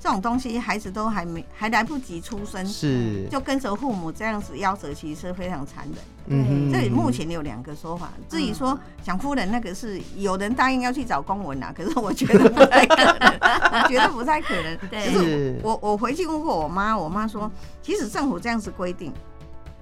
[0.00, 5.94] 这种东西孩子都还没还来不及出生，是，就跟着父母这样子夭折，其实是非常残忍。
[6.26, 6.72] 嗯哼。
[6.72, 13.38] 这里目前有两个说法，至于说蒋夫人那个是有人答应要去找公文啊， 可是我觉得不太可能，
[13.72, 14.76] 我觉得不太可能。
[14.90, 15.06] 对。
[15.06, 15.60] 可是是。
[15.62, 19.12] 我我回去问过我妈，我妈说，其实政府这样子规定，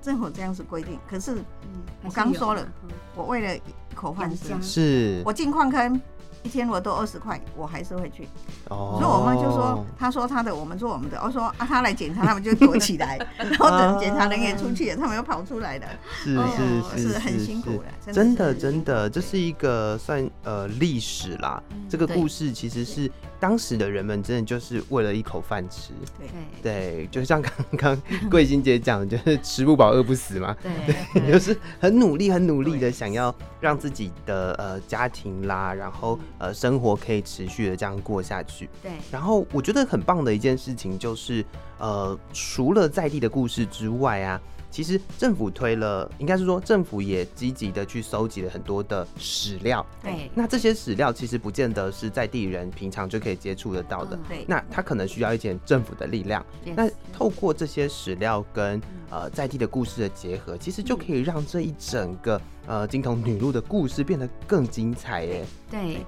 [0.02, 2.66] 政府这样子规定，可是嗯我刚说了，
[3.14, 3.60] 我为了一
[3.94, 5.22] 口饭吃是。
[5.24, 6.00] 我进矿坑。
[6.42, 8.26] 一天我都二十块，我还是会去。
[8.68, 11.20] 哦，所以我妈就说，她说她的，我们做我们的。
[11.22, 15.86] 我说啊，她来检查，他们就躲起来， 然后等检查人员出去了，他们又跑出来了。
[16.24, 21.62] 是哦是是很辛苦是的真的真的这是一个算呃历史啦。
[21.88, 26.28] 这个故事其实是当时的人们真的就是为了一口饭吃，对
[26.62, 30.56] 对对，就像刚刚 桂欣姐讲的，就是吃不饱饿不死嘛。
[30.62, 38.68] 对对，就是很努力、很努力的想要让自己的呃家庭啦，然后呃生活可以持续的这样过下去。
[38.82, 41.44] 对然后我觉得很棒的一件事情就是，
[41.78, 49.84] 呃，除了在地的故事之外啊，其实政府推了，应该是说政府也积极的去收集了很多的史料。
[50.02, 56.44] 对那这些史料其实不见得是在地人平常就可以接触得到的，嗯对那他可能需要一点政府的力量。
[56.64, 65.44] 那透过这些史料跟呃在地的故事的结合，其实就可以让这一整个呃金童女路的故事变得更精彩耶。
[65.68, 65.98] 对，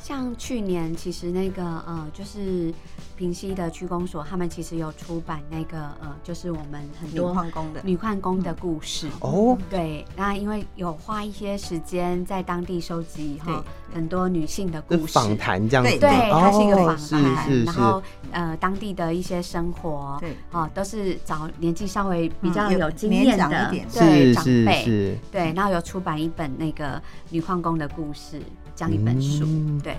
[0.00, 2.72] 像去年其实那个呃，就是
[3.18, 9.08] 平西的区公所，他们其实有出版那个呃，就是我们很女多矿工的，女矿工的故事。
[9.18, 15.00] 哦，对，那因为有花一些时间在当地收集以后对，很多女性的故事。
[15.00, 15.90] 是访谈这样子。
[15.92, 20.36] 吗，对对，它是一个哦访谈，然后呃，当地的一些生活，对。
[20.52, 28.40] 哦，都是找年纪稍微比较嗯有有经年验的，对长辈，是，对，然后有出版一本那个女矿工的故事，
[28.76, 29.80] 这样一本书，嗯。
[29.82, 29.96] 对，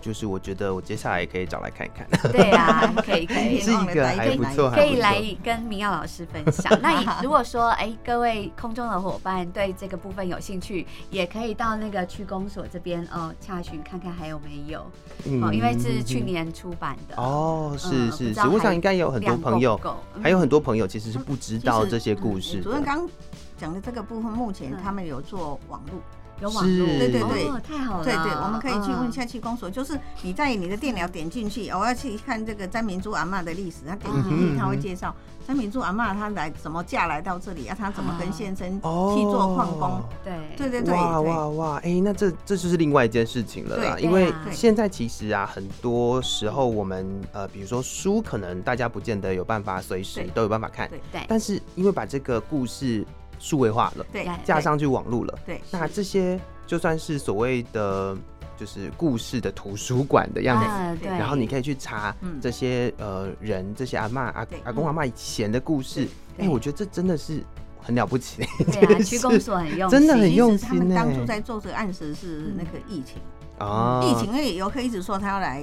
[0.00, 2.06] 就是我觉得我接下来也可以找来看一看。
[2.32, 6.76] 对啊，可以可以是一个还不错，可以来跟明耀老师分享。
[6.80, 14.84] 那你 如果说，哎，各位空中的伙伴对这个部分有兴趣，也可以到那个区公所这边哦查询看看还有没有
[15.26, 19.78] 嗯哦，因为是去年出版的哦，是是是，知道我想还应该有很多朋友
[20.22, 22.62] 还有很多朋友其实是不知道这些故事的。
[22.62, 23.08] 主任刚
[23.56, 26.00] 讲的这个部分，目前嗯他们有做网络，
[26.40, 26.98] 有网络，是。
[26.98, 27.48] 对对对。
[27.48, 35.14] 哦，太好了，对对，我们可以去问一嗯下气功所，就是你在你的电脑点进去，我要去看这个詹明珠阿嬷的历史，他点进嗯去他会介绍
[35.46, 40.34] 詹明珠阿嬷她来怎么嫁来到这里啊，她怎么跟先生哦，去做矿工，对。
[40.56, 41.76] 对对对，哇哇哇！
[41.84, 43.96] 哎、那这这就是另外一件事情了啦。
[43.98, 53.06] 因为现在其实啊，很多时候我们呃，比如说书，可能大家不见得有办法随时都有办法看，对对，但是因为把这个故事
[53.38, 54.32] 数位化了，对对。
[54.44, 58.16] 架上去网络了，对那这些就算是所谓的
[58.56, 60.60] 就是故事的图书馆的样
[60.96, 61.06] 子。
[61.06, 62.40] 然后你可以去查嗯。
[62.40, 66.48] 这些呃人，这些阿妈阿阿公阿妈以前的故事，哎、对。
[66.48, 67.42] 我觉得这真的是
[67.80, 68.42] 很了不起。
[68.42, 73.16] 的一对啊， 件区公事所很用心真的很用心他们心当初欸在做这个案子是那个疫情，
[73.58, 74.02] 啊！
[74.04, 75.62] 疫情因为游客一直说他要来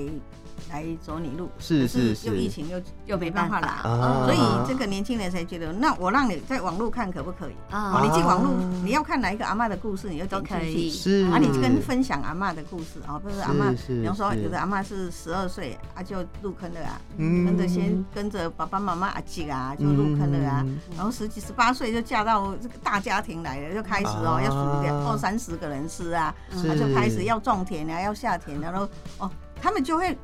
[0.69, 4.23] 来走你路，是可是是又疫情又又没办法来，啊。
[4.25, 7.53] 所以这个年轻人才觉得，那我让你在网络看可不可以？
[7.69, 7.93] 啊。
[7.95, 10.89] 哦，你进网络啊，你要看哪一个阿嬷的故事，你就都可以。
[10.89, 11.25] 是。
[11.31, 17.45] 啊，你就跟分享阿嬷的故事啊，不是阿嬷，是比方说是有的阿嬷是十二岁啊就入坑了啊，嗯。
[17.45, 20.63] 跟着先跟着爸爸妈妈阿姐啊就入坑了啊。
[20.65, 24.41] 嗯，然后十几十八岁就嫁到这个大家庭来了，就开始哦啊。
[24.41, 26.67] 要数两二三十个人吃啊，是。
[26.67, 28.87] 他就开始要种田啊，要下田，然后
[29.19, 29.29] 哦，
[29.61, 30.19] 他们就会把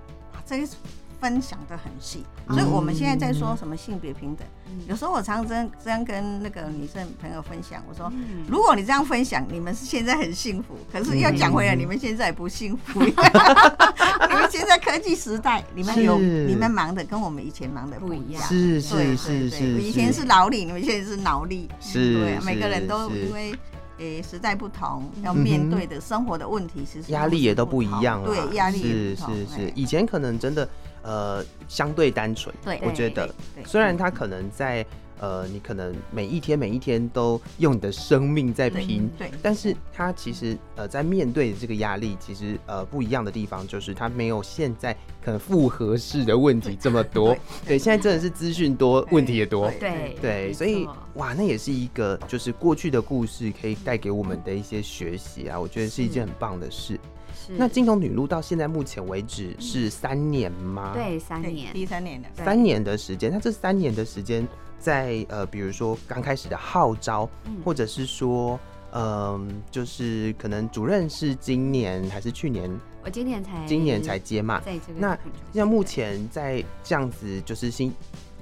[0.52, 0.74] 这些
[1.22, 4.46] 分享的很细，所以我们现在在说什么性别平等，
[4.88, 8.12] 有时候我常常这样跟那个女生朋友分享，我说。
[8.14, 13.00] 嗯如果你这样分享，你们是现在很幸福，可是要讲回来，你们现在不幸福。
[13.06, 18.44] 你们现在科技时代，你们有你们忙的跟我们以前忙的不一样。
[18.44, 21.70] 是对是是是，以前是劳力，你们现在是脑力。
[21.80, 23.56] 是对，每个人都因为
[24.02, 30.68] 诶时代不同，要面对的生活的问题，其实压力也都不一样了，对，压力是是是哎，以前可能真的
[31.04, 33.64] 呃相对单纯，对我觉得对。
[33.64, 34.84] 虽然他可能在
[35.22, 44.94] 呃，你可能每一天每一天都用你的生命在拼，对，但是他其实呃在面对这个压力，其实呃不一样的地方就是他没有现在
[45.24, 47.38] 可能复合式的问题这么多，
[47.68, 57.00] 对，现在真的是资讯多，问题也多，对对，没所以哇，那也是一个就是过去的故事可以带给我们的一些学习啊，我觉得是一件很棒的事。
[57.36, 57.54] 是。
[57.56, 63.32] 那金童女路到现在目前为止是三年吗？，对三年，第三年的，三年的时间。
[63.32, 64.48] 那这三年的时间，
[64.82, 68.60] 在呃，比如说刚开始的号召，嗯或者是说，
[68.94, 72.68] 嗯、就是可能主任是今年还是去年？
[73.04, 74.60] 我今年才今年才接嘛。
[74.66, 75.18] 在这个那
[75.54, 77.94] 像目前在这样子，就是新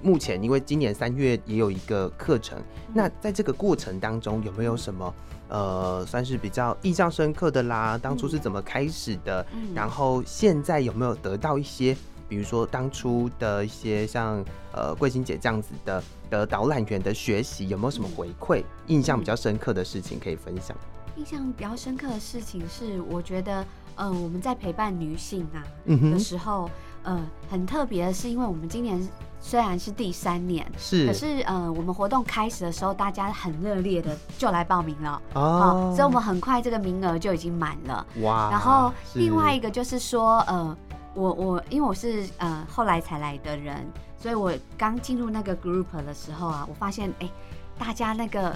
[0.02, 5.14] 目前，因为今年三月也有一个课程，嗯那在这个过程当中有没有什么
[5.50, 7.98] 呃，算是比较印象深刻的啦？
[7.98, 9.46] 当初是怎么开始的？
[9.54, 11.96] 嗯然后现在有没有得到一些，
[12.30, 18.64] 比如说当初的一些像呃桂欣姐这样子的的导览员的学习，有没有什么回馈？
[18.88, 20.78] 印象比较深刻的事情可以分享？
[21.16, 23.66] 印象比较深刻的事情是，我觉得，
[23.96, 26.70] 呃，我们在陪伴女性啊的时候，
[27.04, 27.20] 呃，
[27.50, 29.06] 很特别的是，因为我们今年
[29.42, 35.22] 虽然是第三年，是，可是呃，我们活动开始的时候，大家很热烈的就来报名了。
[35.34, 38.06] 哦哦，所以我们很快这个名额就已经满了。
[38.22, 40.78] 哇，然后另外一个就是说，呃，
[41.20, 43.86] 我我因为我是呃后来才来的人，
[44.18, 47.30] 所以我刚进入那个 group 的时候啊，我发现哎、
[47.78, 48.56] 大家那个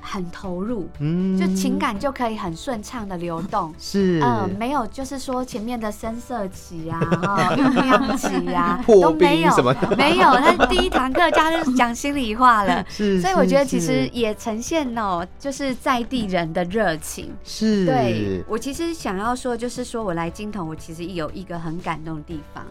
[0.00, 3.72] 很投入，嗯就情感就可以很顺畅的流动。
[3.78, 10.24] 是，嗯，没有，就是说前面的声色期啊， 哈，酝酿期啊， 都没有什么，没有。
[10.36, 17.34] 他第一堂课家就是讲心里话了，是，所以我觉得其实也呈现哦，就是在地人的热情。
[17.44, 22.64] 是对我其实想要说，就是说我来金童，我其实有一个很感动的地方，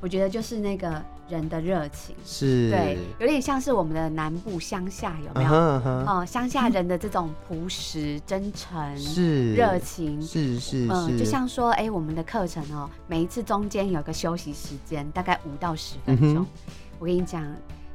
[0.00, 6.12] 我觉得就是那个人的热情，是，对，有点像是我们的南部乡下有没嗯有？
[6.12, 10.20] 哦，乡下人的这种朴实、真诚、是热情。
[10.22, 16.46] 是是嗯，是，就像说，哎、我们的课程哦，每一次中间有个休息时间，大概五到十分钟。
[16.98, 17.44] 我跟你讲，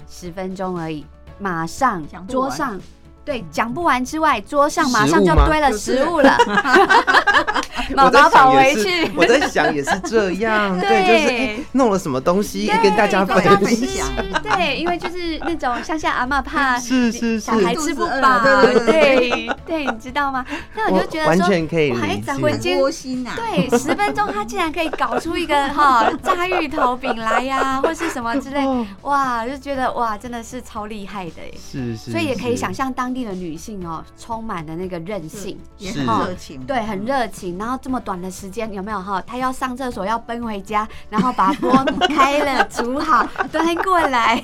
[0.09, 1.05] 十分钟而已，
[1.39, 2.79] 马上桌上。
[3.23, 6.35] 对，讲不完之外，桌上马上就堆了食物了，
[7.95, 9.11] 妈妈跑回去。
[9.15, 18.39] 我在想也是这样，对，就是哎弄了什么东西跟大家分享，吃对，因为就是那种乡下阿妈怕是是小孩，吃不饱，
[18.85, 20.45] 对对你知道吗？
[20.75, 22.31] 那我就觉得完说，全可以理解。
[22.31, 31.53] 很窝心呐，对，十分钟他竟然可以搞出一个哈炸芋头饼来呀、或是什么之类，哦哇，就觉得哇，真的是超厉害的耶。
[31.71, 37.60] 是是，所以也可以想是，象当地的女性哦，充满了那个韧性，也是很热情，对，很热情。
[37.61, 39.21] 然后这么短的时间，有没有哈？
[39.21, 41.71] 他要上厕所要奔回家，然后把锅
[42.07, 44.43] 开了煮好 端过来。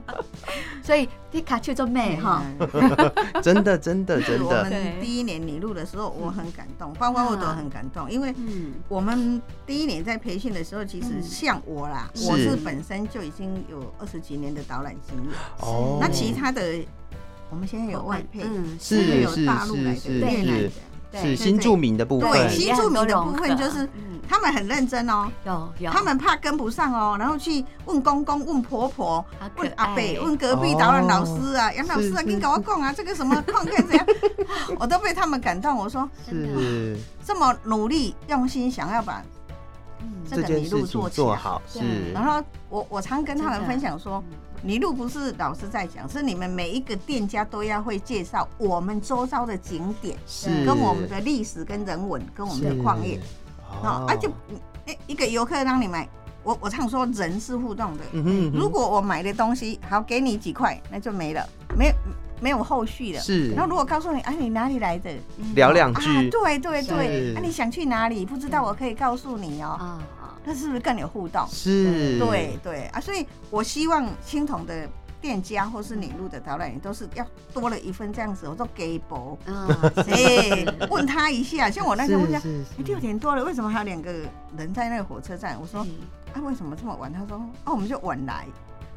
[0.84, 2.42] 所以皮卡丘做妹哈，
[3.42, 15.32] 真的真的我真的，我们第一年你录的时候，我很感动，包括我都很感动，因为嗯，我们第一年在培训的时候，其实嗯像我啦，我是本身就已经有二十几年的导览经验。
[15.60, 15.96] 哦。
[15.98, 16.60] 那其他的，
[17.48, 20.18] 我们现在有外配，嗯，是有大陆来的、是。
[20.18, 20.70] 越南的，
[21.16, 22.30] 是对新住民的部分。
[22.30, 29.24] 对，新住民的部分就是嗯，他们很认真哦，有有，他们怕跟不上哦，然后去问公公、问婆婆、
[29.56, 34.06] 问阿伯、问隔壁导览老师啊、杨老师啊，跟你跟我讲啊，这个什么矿可以怎样，
[34.78, 35.76] 我都被他们感动。
[35.76, 36.96] 我说是。
[37.26, 39.22] 这么努力用心想要把
[40.00, 40.08] 嗯。
[40.28, 41.82] 这个泥这件事情路做做好，对。
[41.82, 44.22] 是然后我我常跟他们分享说，
[44.64, 53.20] 泥路不是老师在讲，是你们每一个店家都要会介绍我们周遭的景点，是跟我们的历史、跟人文、跟我们的矿业。
[53.68, 54.28] 哦哦，而且
[54.86, 56.08] 哎一个游客让你买，
[56.42, 58.04] 我我常说人是互动的。
[58.12, 61.46] 嗯哼嗯哼如果我买的东西好给你几块，那就没了，
[61.76, 61.92] 没
[62.40, 63.20] 没有后续了。
[63.20, 65.10] 是然后如果告诉你，哎，你哪里来的？
[65.54, 68.24] 聊两啊，句，对对对，啊，你想去哪里？
[68.24, 69.76] 不知道，我可以告诉你哦。
[69.78, 69.84] 啊
[70.22, 71.46] 啊，那是不是更有互动？
[71.50, 74.88] 是，对对啊，所以我希望青铜的
[75.20, 79.66] 店家或是你路的导览员都是要多了一份这样子，我说给博，啊，
[80.08, 82.40] 哎，问他一下，像我那天问他，
[82.84, 84.12] 六点多了，为什么还有两个
[84.56, 85.58] 人在那个火车站？
[85.60, 85.90] 我说嗯
[86.34, 87.12] 啊，为什么这么晚？
[87.12, 88.44] 他说啊，我们就晚来。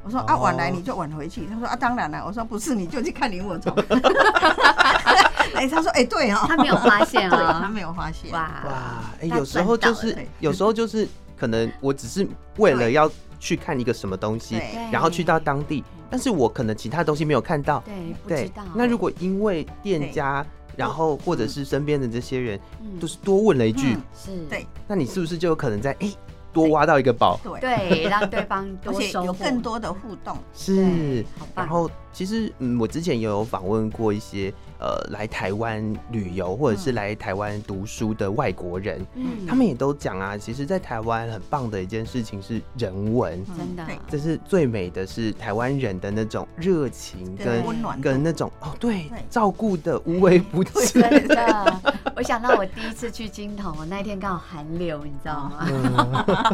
[0.03, 1.45] 我说哦啊，晚来你就晚回去。
[1.47, 2.23] 他说啊，当然了。
[2.25, 3.73] 我说不是，你就去看萤火虫。
[5.53, 8.31] 哎，他说哎，对哦，他没有发现 啊，他啊，没有发现。
[8.31, 11.07] 哇哇，哎，那有时候就是有时候就是
[11.37, 12.27] 可能我只是
[12.57, 13.09] 为了要
[13.39, 14.59] 去看一个什么东西，
[14.91, 22.99] 然后去到当地，但是我可能其他东西没有看到，对，不知对道。，那如果因为店家，然后或者是身边的这些人，嗯。
[22.99, 24.65] 就是多问了一句嗯，是，对。
[24.87, 26.11] 那你是不是就有可能在哎
[26.57, 27.39] 多挖到一个宝。
[27.43, 30.37] 对，对，让对方而且多收，有更多的互动。
[30.55, 31.23] 是
[31.55, 39.45] 然后其实嗯，我之前也有访问过一些呃来台湾旅游或者是嗯来台湾读书的外国人，嗯。
[39.47, 43.39] 他们也都讲啊，其实，在台湾很棒的一件事情是人文。
[43.49, 43.85] 嗯真的。
[43.85, 51.01] 对，这是最美的是台湾人的那种热情跟跟温暖跟那种哦，对对，照顾的无微不至。
[51.01, 51.81] 真的，
[52.15, 56.46] 我想到我第一次去金头，我那天刚好寒流，你知道吗？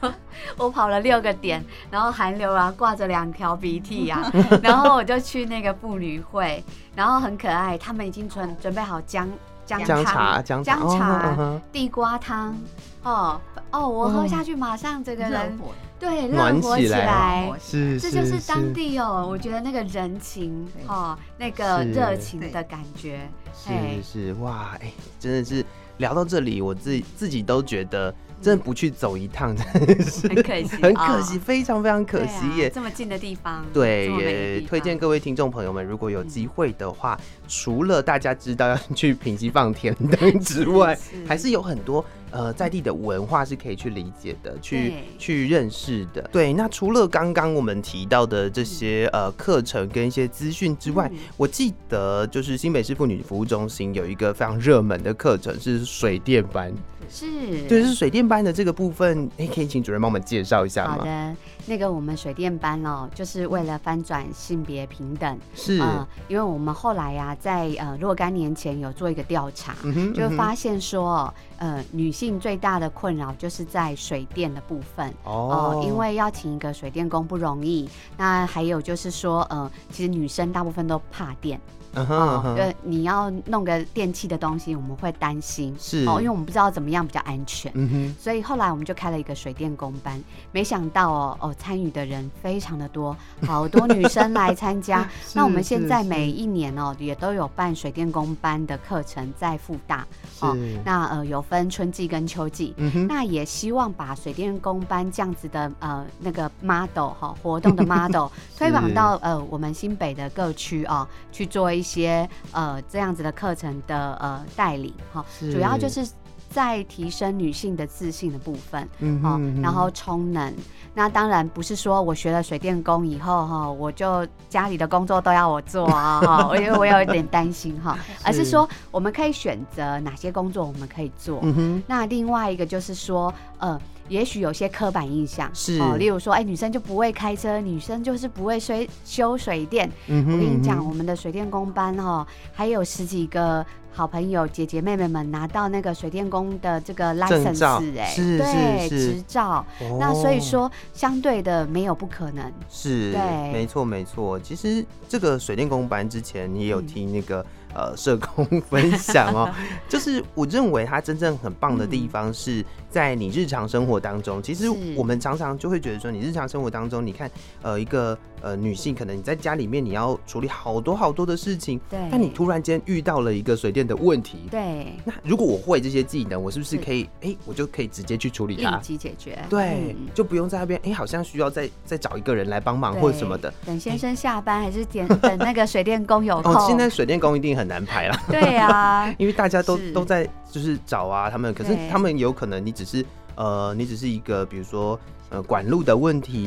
[0.00, 0.14] 嗯
[0.58, 4.30] 我跑了六个点，然后寒流啊，挂着两条鼻涕啊，
[4.62, 6.62] 然后我就去那个妇女会，
[6.94, 9.28] 然后很可爱，他们已经准准备好姜
[9.64, 12.54] 姜姜茶，姜茶，姜茶、哼地瓜汤，
[13.02, 17.06] 哦哦，我喝下去马上整个人火对暖热火起起来。
[17.06, 17.52] 来。
[17.58, 20.82] 是，这就是当地哦，我觉得那个人情对。
[20.88, 21.90] 哦，那个是。
[21.92, 23.20] 热情的感觉，
[23.54, 24.00] 是嘿。
[24.02, 25.64] 是哇，哎、真的是
[25.96, 28.14] 聊到这里，我自己自己都觉得，
[28.44, 32.68] 真的不去走一趟，真的是很可惜很可惜，哦非常非常可惜耶。
[32.68, 37.18] 啊这么近的地方，对，也推荐各位听众朋友们，如果有机会的话，
[37.48, 42.04] 除了大家知道要去平溪放天灯之外， 还是有很多
[42.34, 46.20] 呃在地的文化是可以去理解的，去去认识的。
[46.32, 51.18] 对，那除了刚刚我们提到的这些呃课程跟一些资讯之外，嗯。
[51.36, 56.72] 我记得就是新北市妇女服务中心有一个非常热门的课程是水电班，
[57.08, 57.26] 是，
[57.68, 60.96] 对，是水电班的这个部分，哎、可以请主任帮我们介绍一下吗？
[60.98, 69.74] 好的，那个我们水电班哦，就是为了翻转性别平等，是，呃，因为我们后来呀、在呃若干年前有做一个调查，
[70.14, 75.12] 就发现说，呃，女性最大的困扰就是在水电的部分。
[75.24, 81.60] 哦因为要请一个水电工不容易，那还有就是说，呃，其实女生大部分都怕电
[81.94, 85.74] 嗯哼对，你要弄个电器的东西，我们会担心。
[85.78, 86.04] 是。
[86.06, 87.70] 哦，因为我们不知道怎么样比较安全。
[87.74, 90.22] 嗯哼，所以后来我们就开了一个水电工班，
[90.52, 93.16] 没想到哦哦，参与的人非常的多，
[93.46, 95.08] 好多女生来参加。
[95.34, 100.06] 那我们现在每一年哦，也都有办水电工班的课程在复大。
[100.40, 100.80] 哦是。
[100.84, 108.26] 那呃有分春季跟秋季，嗯哼，那也希望把水电工班这样子的呃那个 model 哈、活动的 model
[108.58, 116.04] 推广到呃我们新北的各区哦，去做一些呃这样子的课程的呃带领哈、主要就是
[116.50, 118.82] 在提升女性的自信的部分。
[118.82, 120.52] 哦嗯哼，嗯哼然后充能。
[120.96, 131.40] 那当然不是说我学了水电工以后哈，我就家里的工作都要我做啊哈，我因为我有一点担心哈， 而是说我们可以选择哪些工作我们可以做。
[131.42, 133.76] 嗯哼，那另外一个就是说，呃，
[134.08, 139.90] 也许有些刻板印象是哦，例如说，哎，女生就不会开车，女生就是不会水修水电。
[140.08, 149.64] 嗯哼，我跟你讲，我们的水电工班哦，还有十几个好朋友、姐姐妹妹们拿到那个水电工的这个 license，哎，是对，是是执照。
[149.98, 152.52] 那所以哦说，相对的没有不可能。
[152.68, 154.38] 是，对没错没错。
[154.40, 157.44] 其实这个水电工班之前你也有嗯听那个、
[157.74, 159.52] 呃社工分享哦，
[159.88, 164.42] 就是我认为它真正很棒的地方是在你日常生活当中。
[164.42, 164.66] 其实
[164.96, 167.30] 我们常常就会觉得说，你日常生活当中，你看
[167.62, 178.82] 呃一个呃女性，可能你在家里面你要处理好多好多的事情，对但你突然间遇到了一个水电的问题，对那如果我会这些技能，我是不是是可以哎、我就可以直接去处理它立？
[178.82, 179.38] 即解决。
[179.48, 183.52] 对，嗯就不用在那边哎、好像需要再再找一个人来帮忙或者什么的。
[183.64, 186.54] 等先生下班，还是点等那个水电工有空？
[186.54, 193.04] 哦，现在水电工一定很难排了， 对啊，因为大家都都在就是找啊，他们可是他们有可能你只是
[193.36, 194.98] 呃，你只是一个比如说
[195.34, 196.44] 呃管路的问题，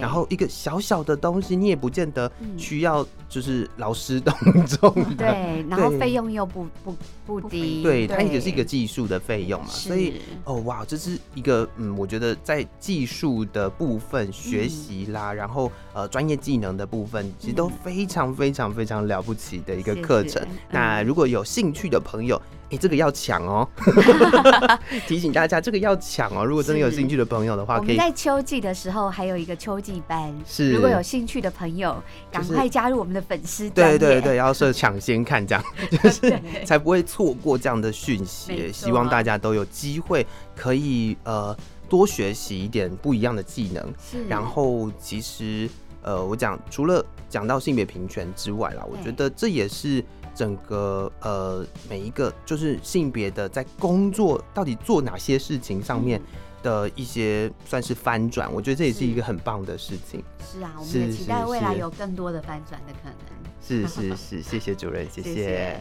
[0.00, 2.56] 然后一个小小的东西，你也不见得嗯。
[2.56, 4.34] 需要就是劳师动
[4.66, 5.16] 众的。
[5.28, 20.42] 对，然后费用又不不不低，对，它也是一个技术的费用嘛，所以哦哇，这是一个嗯，我觉得在技术的部分学习啦，然后呃专业技能的部分，其实都嗯非常非常非常了不起的一个课程。
[20.42, 21.06] 谢那嗯。
[21.06, 23.66] 如果有兴趣的朋友，哎、这个要抢哦，
[25.08, 26.44] 提醒大家这个要抢哦。
[26.44, 30.72] 如果真的有兴趣的朋友的话，可以我们在秋季的时候还有一个秋季班，是。
[30.72, 31.96] 如果有兴趣的朋友，
[32.30, 35.64] 赶快加入我们的粉丝对对对，，要设抢先看这样，
[36.02, 38.72] 就是才不会错过这样的讯息。
[38.72, 41.56] 希望大家都有机会可以呃
[41.88, 43.94] 多学习一点不一样的技能。
[43.98, 45.68] 是，然后其实
[46.02, 50.02] 呃，我讲除了讲到性别平权之外啦，我觉得这也是
[50.34, 56.24] 整个呃每一个就是性别的在工作到底做哪些事情上面嗯
[56.62, 60.22] 的一些算是翻转，我觉得这也是是一个很棒的事情。
[60.40, 63.16] 是啊，我们也期待未来有更多的翻转的可能。
[63.60, 65.80] 是是是，谢谢主任，谢谢谢。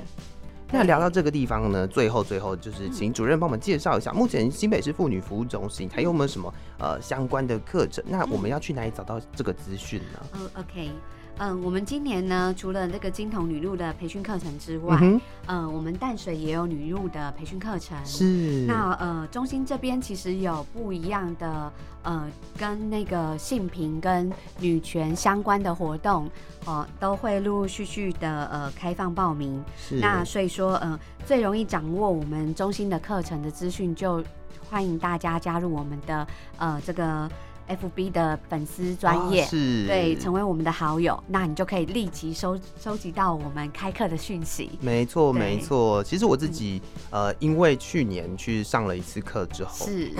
[0.70, 8.04] 那聊到这个地方呢，最后最后就是请主任帮我们介绍一下，目前新北市妇女服务中心还有没有什么呃相关的课程？
[8.08, 10.20] 那我们要去哪里找到这个资讯呢？
[10.34, 10.92] 哦，OK。
[11.40, 17.98] 嗯，我们今年呢，除了这个金童女路的培训课程之外，嗯嗯，我们淡水也有女路的培训课程。
[18.06, 21.72] 是那呃，中心这边其实有不一样的
[22.02, 22.28] 呃，
[22.58, 26.28] 跟那个性平跟女权相关的活动，
[26.66, 29.64] 哦、都会陆陆续续的呃开放报名。
[29.78, 34.24] 是那所以说，呃，最容易掌握我们中心的课程的资讯，就
[34.70, 36.28] 欢迎大家加入我们的
[36.58, 37.30] 呃这个
[37.68, 39.44] FB 的粉丝专业。
[39.44, 44.72] 哦是对，成为我们的好友，那你就可以立即收收集到我们开课的讯息。
[44.82, 46.04] 没错，没错。
[46.04, 50.12] 其实我自己、呃，因为去年去上了一次课之后，是，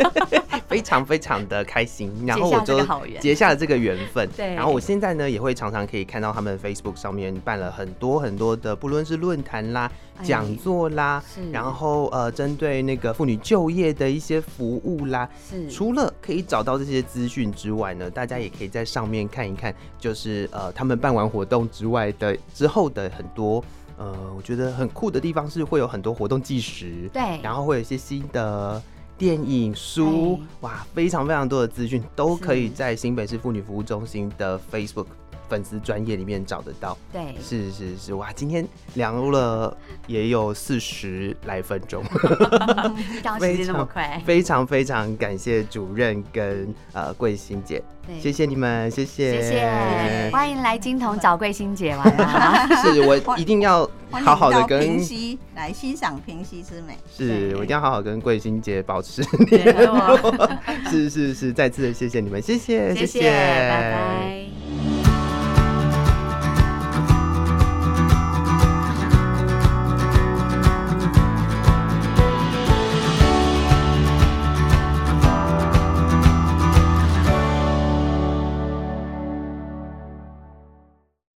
[0.68, 2.80] 非常非常的开心， 然后我就
[3.20, 4.28] 结下了这个缘分。
[4.36, 15.28] 对然后我现在呢也会常常可以看到他们 Facebook 上面办了很多很多的，不论是论坛啦、哎讲座啦，是然后呃针对那个妇女就业的一些服务啦。
[15.48, 23.62] 是，除了可以找到这些资讯之外呢，大家也可以在上面看一看，就是呃他们办完活动之外的之后的很多
[23.96, 27.40] 呃，我觉得很酷的地方是会有很多活动计时，对。
[27.42, 28.80] 然后会有一些新的
[29.16, 35.06] 电影、书哎，哇，非常非常多的资讯都可以在新北市妇女服务中心的 Facebook
[35.48, 36.96] 粉丝专业里面找得到。
[37.12, 39.76] 对，是是是，哇，今天聊了
[40.06, 42.02] 也有四十来分钟，
[43.22, 48.18] 刚非时间那么常快，非常非常感谢主任跟呃桂心姐，对。
[48.20, 52.66] 谢谢你们，谢谢，谢谢，欢迎来金童找桂心姐玩啊！
[52.82, 56.96] 是我一定要好好的跟平息来欣赏平息之美。
[57.10, 60.48] 是我一定要好好跟桂心姐保持联络。
[60.90, 62.94] 是是是，再次的谢谢你们，谢谢。
[62.94, 64.67] 谢谢，拜拜。